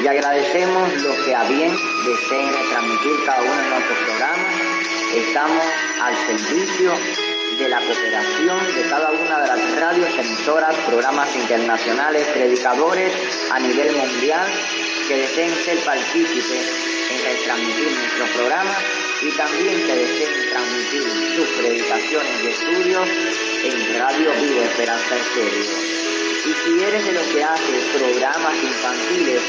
Y 0.00 0.06
agradecemos 0.06 0.92
los 1.02 1.16
que 1.24 1.34
a 1.34 1.42
bien 1.44 1.76
deseen 2.06 2.52
retransmitir 2.52 3.24
cada 3.26 3.42
uno 3.42 3.56
de 3.56 3.68
nuestros 3.68 3.98
programas. 4.06 4.54
Estamos 5.14 5.64
al 6.00 6.16
servicio 6.26 6.92
de 7.58 7.68
la 7.68 7.80
cooperación 7.80 8.74
de 8.76 8.88
cada 8.88 9.10
una 9.10 9.40
de 9.40 9.48
las 9.48 9.80
radios, 9.80 10.10
emisoras, 10.16 10.76
programas 10.86 11.34
internacionales, 11.34 12.28
predicadores 12.28 13.12
a 13.50 13.58
nivel 13.58 13.96
mundial 13.96 14.46
que 15.08 15.16
deseen 15.16 15.52
ser 15.64 15.78
partícipes 15.78 16.68
en 17.10 17.24
retransmitir 17.24 17.90
nuestros 17.90 18.30
programas 18.30 18.76
y 19.22 19.30
también 19.36 19.84
que 19.84 19.96
deseen 19.96 20.50
transmitir 20.50 21.02
sus 21.34 21.48
predicaciones 21.58 22.44
y 22.44 22.46
estudios 22.46 23.08
en 23.64 23.98
Radio 23.98 24.30
Vida 24.30 24.64
Esperanza 24.64 25.16
Estéreo. 25.16 25.98
Y 26.46 26.52
si 26.52 26.84
eres 26.84 27.04
de 27.04 27.12
los 27.12 27.26
que 27.26 27.42
hace 27.42 27.98
programas 27.98 28.54
infantiles, 28.62 29.42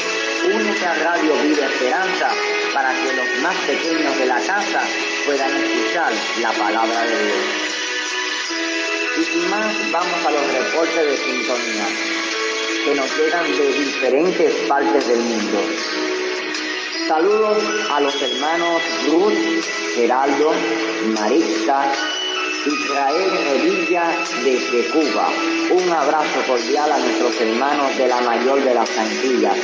únete 0.46 0.86
a 0.86 0.94
Radio 0.94 1.34
Vida 1.44 1.66
Esperanza 1.66 2.30
para 2.74 2.94
que 2.94 3.14
los 3.14 3.42
más 3.42 3.56
pequeños 3.68 4.18
de 4.18 4.26
la 4.26 4.40
casa 4.40 4.82
puedan 5.26 5.52
escuchar 5.64 6.14
la 6.42 6.52
palabra 6.52 7.04
de 7.04 7.26
Dios. 7.26 7.38
Y 9.20 9.24
sin 9.24 9.50
más, 9.50 9.92
vamos 9.92 10.26
a 10.26 10.32
los 10.32 10.54
reportes 10.54 11.06
de 11.06 11.18
sintonía 11.18 11.88
que 12.86 12.96
nos 12.96 13.18
llegan 13.18 13.52
de 13.52 13.74
diferentes 13.74 14.54
partes 14.68 15.08
del 15.08 15.20
mundo. 15.20 15.60
Saludos 17.08 17.64
a 17.92 18.00
los 18.02 18.22
hermanos 18.22 18.82
Ruth, 19.08 19.64
Geraldo, 19.96 20.54
Marisca, 21.20 21.92
Israel 22.66 23.32
Revilla 23.52 24.04
desde 24.44 24.90
Cuba. 24.90 25.30
Un 25.72 25.92
abrazo 25.92 26.42
cordial 26.48 26.92
a 26.92 27.00
nuestros 27.00 27.42
hermanos 27.42 27.98
de 27.98 28.08
la 28.08 28.22
mayor 28.22 28.64
de 28.64 28.74
las 28.74 28.98
Antillas. 28.98 29.58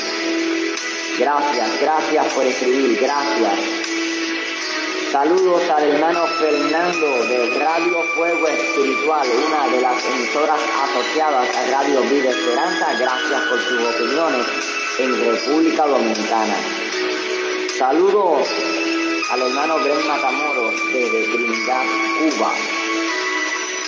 Gracias, 1.17 1.81
gracias 1.81 2.33
por 2.33 2.45
escribir, 2.45 2.99
gracias. 2.99 3.53
Saludos 5.13 5.61
al 5.69 5.83
hermano 5.83 6.27
Fernando 6.27 7.23
de 7.23 7.57
Radio 7.57 8.03
Fuego 8.15 8.47
Espiritual, 8.49 9.25
una 9.47 9.73
de 9.73 9.81
las 9.81 10.05
emisoras 10.05 10.59
asociadas 10.83 11.47
a 11.55 11.71
Radio 11.71 12.01
Vida 12.01 12.31
Esperanza. 12.31 12.93
Gracias 12.99 13.41
por 13.43 13.61
sus 13.61 13.81
opiniones 13.95 14.45
en 14.99 15.31
República 15.31 15.87
Dominicana. 15.87 16.55
Saludos 17.77 18.47
al 19.31 19.41
hermano 19.41 19.79
Bren 19.79 20.07
Matamoros 20.07 20.73
desde 20.91 21.23
Trinidad, 21.31 21.83
Cuba, 22.19 22.53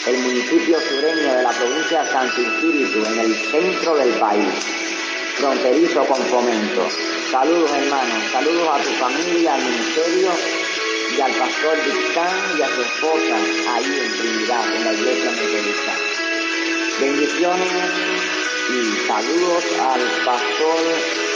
el 0.07 0.17
municipio 0.19 0.79
sureño 0.79 1.35
de 1.35 1.43
la 1.43 1.51
provincia 1.51 2.03
de 2.03 2.09
Santo 2.09 2.41
Espíritu, 2.41 3.05
en 3.05 3.19
el 3.19 3.35
centro 3.35 3.95
del 3.97 4.11
país, 4.13 4.86
fronterizo 5.37 6.03
con 6.05 6.17
Fomento. 6.25 6.87
Saludos 7.31 7.71
hermanos, 7.71 8.23
saludos 8.31 8.69
a 8.73 8.77
tu 8.81 8.89
familia, 8.89 9.53
al 9.53 9.63
ministerio 9.63 10.31
y 11.15 11.21
al 11.21 11.31
pastor 11.31 11.77
Dictán 11.85 12.57
y 12.57 12.61
a 12.61 12.67
su 12.67 12.81
esposa 12.81 13.35
ahí 13.75 13.99
en 14.03 14.17
Trinidad, 14.17 14.75
en 14.75 14.83
la 14.83 14.93
iglesia 14.93 15.31
metodista. 15.31 15.93
Bendiciones 16.99 17.71
y 18.69 19.07
saludos 19.07 19.63
al 19.79 20.01
pastor 20.25 21.27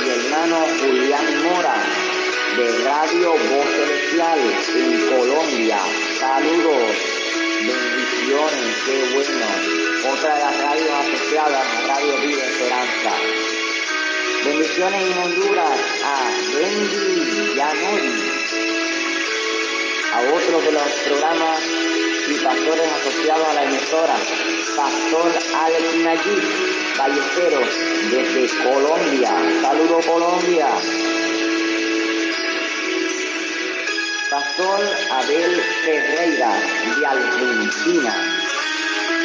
mi 0.00 0.08
hermano 0.10 0.66
Julián 0.80 1.42
Mora 1.42 1.82
de 2.56 2.84
Radio 2.84 3.30
Voz 3.32 3.68
Celestial 3.74 4.38
en 4.76 5.08
Colombia. 5.08 5.78
Saludos, 6.20 6.96
bendiciones, 7.58 8.76
qué 8.84 9.10
bueno. 9.14 9.97
En 14.78 15.18
Honduras 15.18 15.80
a 16.04 16.30
Wendy 16.54 17.52
Yanori, 17.56 18.12
a 20.14 20.20
otros 20.20 20.64
de 20.66 20.70
los 20.70 20.92
programas 21.04 21.60
y 22.28 22.34
pastores 22.44 22.92
asociados 22.92 23.48
a 23.48 23.54
la 23.54 23.64
emisora, 23.64 24.16
Pastor 24.76 25.32
Alex 25.64 25.96
Nayib, 25.96 26.96
Ballesteros, 26.96 27.68
desde 28.12 28.62
Colombia. 28.62 29.30
Saludos 29.62 30.06
Colombia. 30.06 30.68
Pastor 34.30 34.80
Abel 35.10 35.60
Ferreira, 35.84 36.62
de 36.96 37.04
Argentina, 37.04 38.14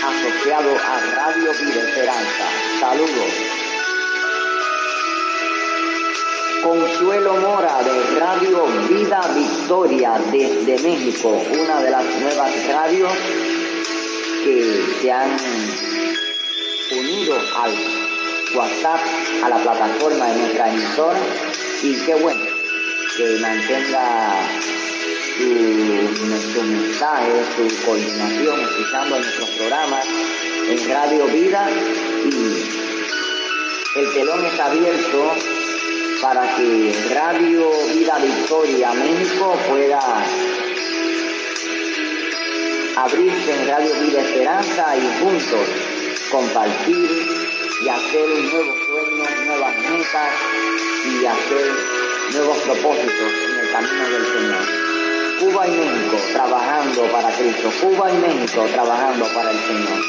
asociado 0.03 0.75
a 0.79 0.99
Radio 1.15 1.51
Vida 1.53 1.89
Esperanza. 1.89 2.49
Saludos. 2.79 3.52
Consuelo 6.63 7.35
Mora 7.41 7.83
de 7.83 8.19
Radio 8.19 8.65
Vida 8.87 9.21
Victoria 9.35 10.17
desde 10.31 10.79
México, 10.81 11.43
una 11.61 11.81
de 11.81 11.91
las 11.91 12.05
nuevas 12.21 12.67
radios 12.69 13.11
que 14.45 14.81
se 15.01 15.11
han 15.11 15.37
unido 16.89 17.35
al 17.57 17.73
WhatsApp, 18.55 19.01
a 19.43 19.49
la 19.49 19.57
plataforma 19.57 20.25
de 20.27 20.37
nuestra 20.37 20.69
emisora. 20.69 21.19
Y 21.83 21.95
qué 22.05 22.15
bueno 22.15 22.45
que 23.17 23.39
mantenga 23.41 24.33
su, 25.37 26.63
mensaje, 26.63 27.43
su 27.57 27.85
coordinación, 27.85 28.61
escuchando 28.61 29.19
nuestros 29.19 29.49
programas 29.49 30.05
en 30.69 30.89
Radio 30.89 31.25
Vida. 31.25 31.69
Y 32.23 33.99
el 33.99 34.13
telón 34.13 34.45
está 34.45 34.67
abierto 34.67 35.35
para 36.23 36.55
que 36.55 37.09
Radio 37.13 37.69
Vida 37.93 38.17
Victoria 38.17 38.93
México 38.93 39.57
pueda 39.67 39.99
abrirse 42.95 43.51
en 43.51 43.67
Radio 43.67 43.93
Vida 43.99 44.21
Esperanza 44.21 44.95
y 44.95 45.21
juntos 45.21 45.67
compartir 46.31 47.27
y 47.83 47.89
hacer 47.89 48.29
nuevos 48.53 48.77
sueños, 48.87 49.29
nuevas 49.47 49.75
metas 49.79 50.33
y 51.11 51.25
hacer 51.25 51.71
nuevos 52.31 52.57
propósitos 52.59 53.33
en 53.43 53.59
el 53.59 53.71
camino 53.73 54.09
del 54.09 54.25
Señor. 54.25 54.65
Cuba 55.41 55.67
y 55.67 55.71
México 55.71 56.17
trabajando 56.31 57.01
para 57.11 57.29
Cristo, 57.31 57.69
Cuba 57.81 58.09
y 58.09 58.17
México 58.19 58.65
trabajando 58.71 59.25
para 59.25 59.51
el 59.51 59.59
Señor. 59.59 60.01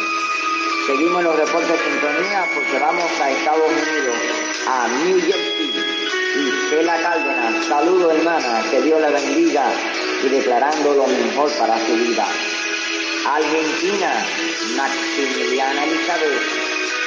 Seguimos 0.86 1.24
los 1.24 1.36
reportes 1.36 1.70
de 1.70 1.90
sintonía 1.90 2.44
porque 2.54 2.78
vamos 2.78 3.10
a 3.20 3.30
Estados 3.32 3.68
Unidos, 3.68 4.16
a 4.68 4.88
New 4.88 5.20
Jersey 5.20 5.53
Stella 6.74 7.00
Cárdenas. 7.00 7.66
Saludos 7.68 8.16
hermana, 8.16 8.64
que 8.68 8.80
Dios 8.82 9.00
la 9.00 9.08
bendiga 9.08 9.64
y 10.24 10.28
declarando 10.28 10.94
lo 10.94 11.06
mejor 11.06 11.48
para 11.52 11.78
su 11.78 11.94
vida. 11.94 12.26
Argentina, 13.26 14.26
Maximiliana 14.76 15.84
Elizabeth 15.84 16.42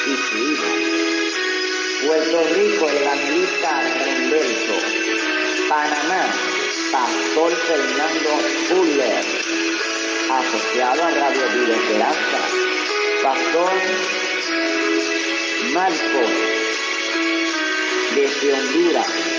y 0.07 0.15
su 0.15 0.37
hijo. 0.37 2.07
Puerto 2.07 2.43
Rico, 2.55 2.89
el 2.89 2.97
evangelista 2.97 3.81
Rendelso. 4.05 4.73
Panamá, 5.67 6.33
Pastor 6.93 7.51
Fernando 7.51 8.29
Fuller, 8.69 9.25
asociado 10.31 11.03
a 11.03 11.09
Radio 11.11 11.41
Vida 11.55 11.75
Esperanza. 11.75 12.39
Pastor 13.21 13.73
Marcos, 15.73 16.31
desde 18.15 18.53
Honduras. 18.53 19.36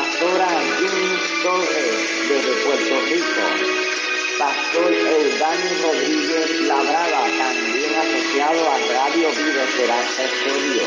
Pastora 0.00 0.48
Jimmy 0.78 1.12
Torres, 1.42 1.94
desde 2.26 2.52
Puerto 2.64 3.00
Rico. 3.04 3.44
Pastor 4.38 4.94
Eudani 4.94 5.70
Rodríguez 5.82 6.60
Labrada, 6.62 7.22
Vida 7.74 9.62
Esperanza 9.62 10.24
Estéreo. 10.24 10.86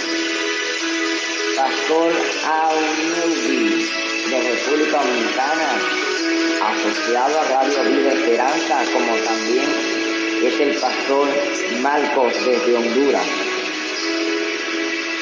Pastor 1.56 2.12
Auneubi 2.44 3.88
de 4.32 4.42
República 4.50 4.98
Dominicana, 5.04 5.70
asociado 6.72 7.40
a 7.40 7.44
Radio 7.44 7.84
Vida 7.92 8.14
Esperanza, 8.14 8.84
como 8.94 9.16
también 9.18 9.70
es 10.44 10.60
el 10.60 10.76
pastor 10.80 11.28
Marcos 11.84 12.34
desde 12.46 12.78
Honduras. 12.78 13.28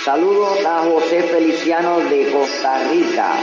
Saludos 0.05 0.65
a 0.65 0.79
José 0.79 1.21
Feliciano 1.23 1.99
de 1.99 2.31
Costa 2.31 2.89
Rica. 2.89 3.35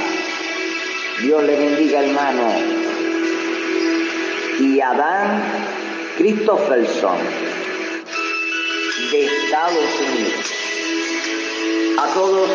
Dios 1.23 1.43
le 1.43 1.57
bendiga, 1.57 2.05
hermano. 2.05 2.49
Y 4.61 4.81
Adán 4.81 5.43
Christopherson 6.17 7.19
de 9.11 9.25
Estados 9.27 9.85
Unidos. 9.99 10.45
A 11.99 12.15
todos, 12.15 12.51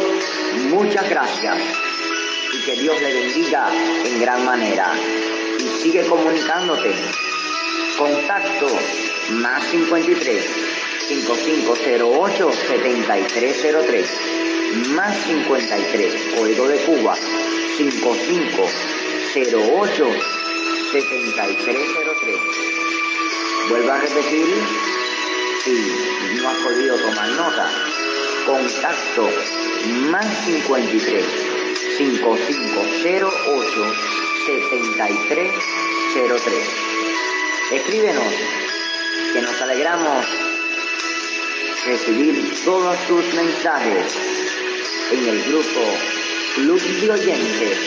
muchas 0.69 1.09
gracias 1.09 1.57
y 2.53 2.65
que 2.65 2.75
Dios 2.81 3.01
le 3.01 3.13
bendiga 3.13 3.69
en 4.05 4.21
gran 4.21 4.45
manera. 4.45 4.93
Y 5.59 5.81
sigue 5.81 6.05
comunicándote. 6.05 6.95
Contacto 7.97 8.67
más 9.41 9.61
53 9.71 10.45
5508 11.09 12.51
7303 12.51 14.09
más 14.95 15.15
53 15.25 16.15
Código 16.35 16.67
de 16.67 16.77
Cuba 16.77 17.15
5508 17.77 20.07
7303 20.91 22.39
Vuelvo 23.69 23.91
a 23.91 23.97
repetir 23.97 24.47
si 25.63 25.71
no 26.35 26.49
has 26.49 26.57
podido 26.57 26.97
tomar 26.97 27.29
nota. 27.29 27.71
Contacto 28.45 29.29
más 30.11 30.45
53 30.45 31.25
5508 31.97 33.93
7303. 34.45 36.67
Escríbenos, 37.71 38.33
que 39.33 39.41
nos 39.41 39.61
alegramos 39.61 40.25
recibir 41.85 42.53
todos 42.65 42.97
tus 43.07 43.33
mensajes 43.33 44.17
en 45.11 45.29
el 45.29 45.41
grupo 45.43 45.79
Club 46.55 46.79
de 46.79 47.11
Oyentes 47.11 47.77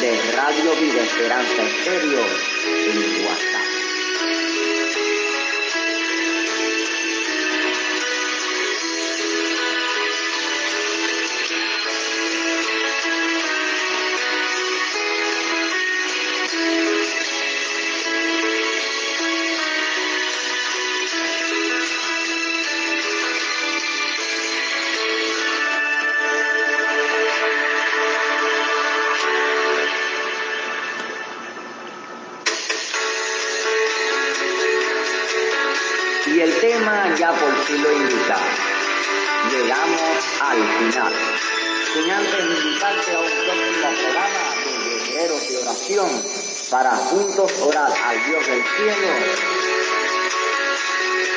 de 0.00 0.32
Radio 0.36 0.70
Vida 0.80 1.02
Esperanza 1.02 1.62
Estéreo 1.64 2.24
en. 2.86 3.53
Al 48.02 48.26
Dios 48.26 48.46
del 48.46 48.62
cielo 48.62 49.08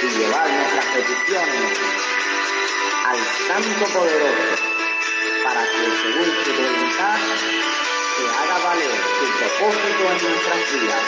y 0.02 0.06
llevar 0.18 0.50
nuestras 0.50 0.86
peticiones 0.86 1.80
al 3.06 3.18
Santo 3.48 3.86
Poderoso 3.94 4.64
para 5.44 5.64
que 5.64 5.86
según 6.02 6.30
su 6.44 6.52
voluntad 6.62 7.20
se 8.16 8.24
haga 8.30 8.58
valer 8.66 8.92
su 8.92 9.26
propósito 9.38 10.04
en 10.12 10.18
nuestras 10.32 10.62
vidas. 10.74 11.04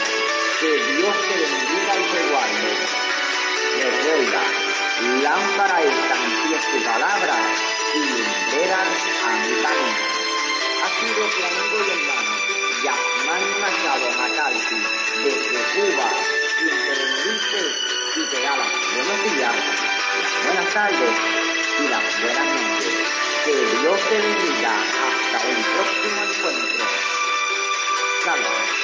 Que 0.59 0.67
Dios 0.67 1.15
te 1.27 1.35
bendiga 1.39 1.93
y 1.95 2.03
te 2.03 2.21
guarde. 2.29 2.71
Recuerda, 3.83 4.41
lámpara 5.23 5.81
es 5.81 5.95
pies 6.47 6.63
tu 6.71 6.83
palabra 6.83 7.35
y 7.95 7.99
lumbrera 7.99 8.79
a 8.79 9.31
mi 9.39 9.53
camino. 9.63 10.19
Ha 10.83 10.89
sido 10.99 11.21
tu 11.27 11.39
amigo 11.45 11.77
y 11.85 11.89
hermano, 11.91 12.28
Yasmán 12.83 13.43
Machado 13.59 14.09
Macalfi, 14.17 14.75
desde 15.23 15.61
Cuba, 15.75 16.09
quien 16.59 16.69
te 16.69 16.93
bendice 17.03 17.61
y 18.15 18.25
te 18.25 18.41
da 18.41 18.55
buenos 18.95 19.35
días, 19.35 19.55
las 20.23 20.45
buenas 20.45 20.73
tardes 20.73 21.15
y 21.79 21.87
las 21.89 22.21
buenas 22.21 22.61
noches. 22.61 22.93
Que 23.43 23.51
Dios 23.81 23.99
te 24.09 24.17
bendiga 24.17 24.71
hasta 24.71 25.47
un 25.47 25.63
próximo 25.63 26.23
encuentro. 26.23 26.85
Salud. 28.23 28.78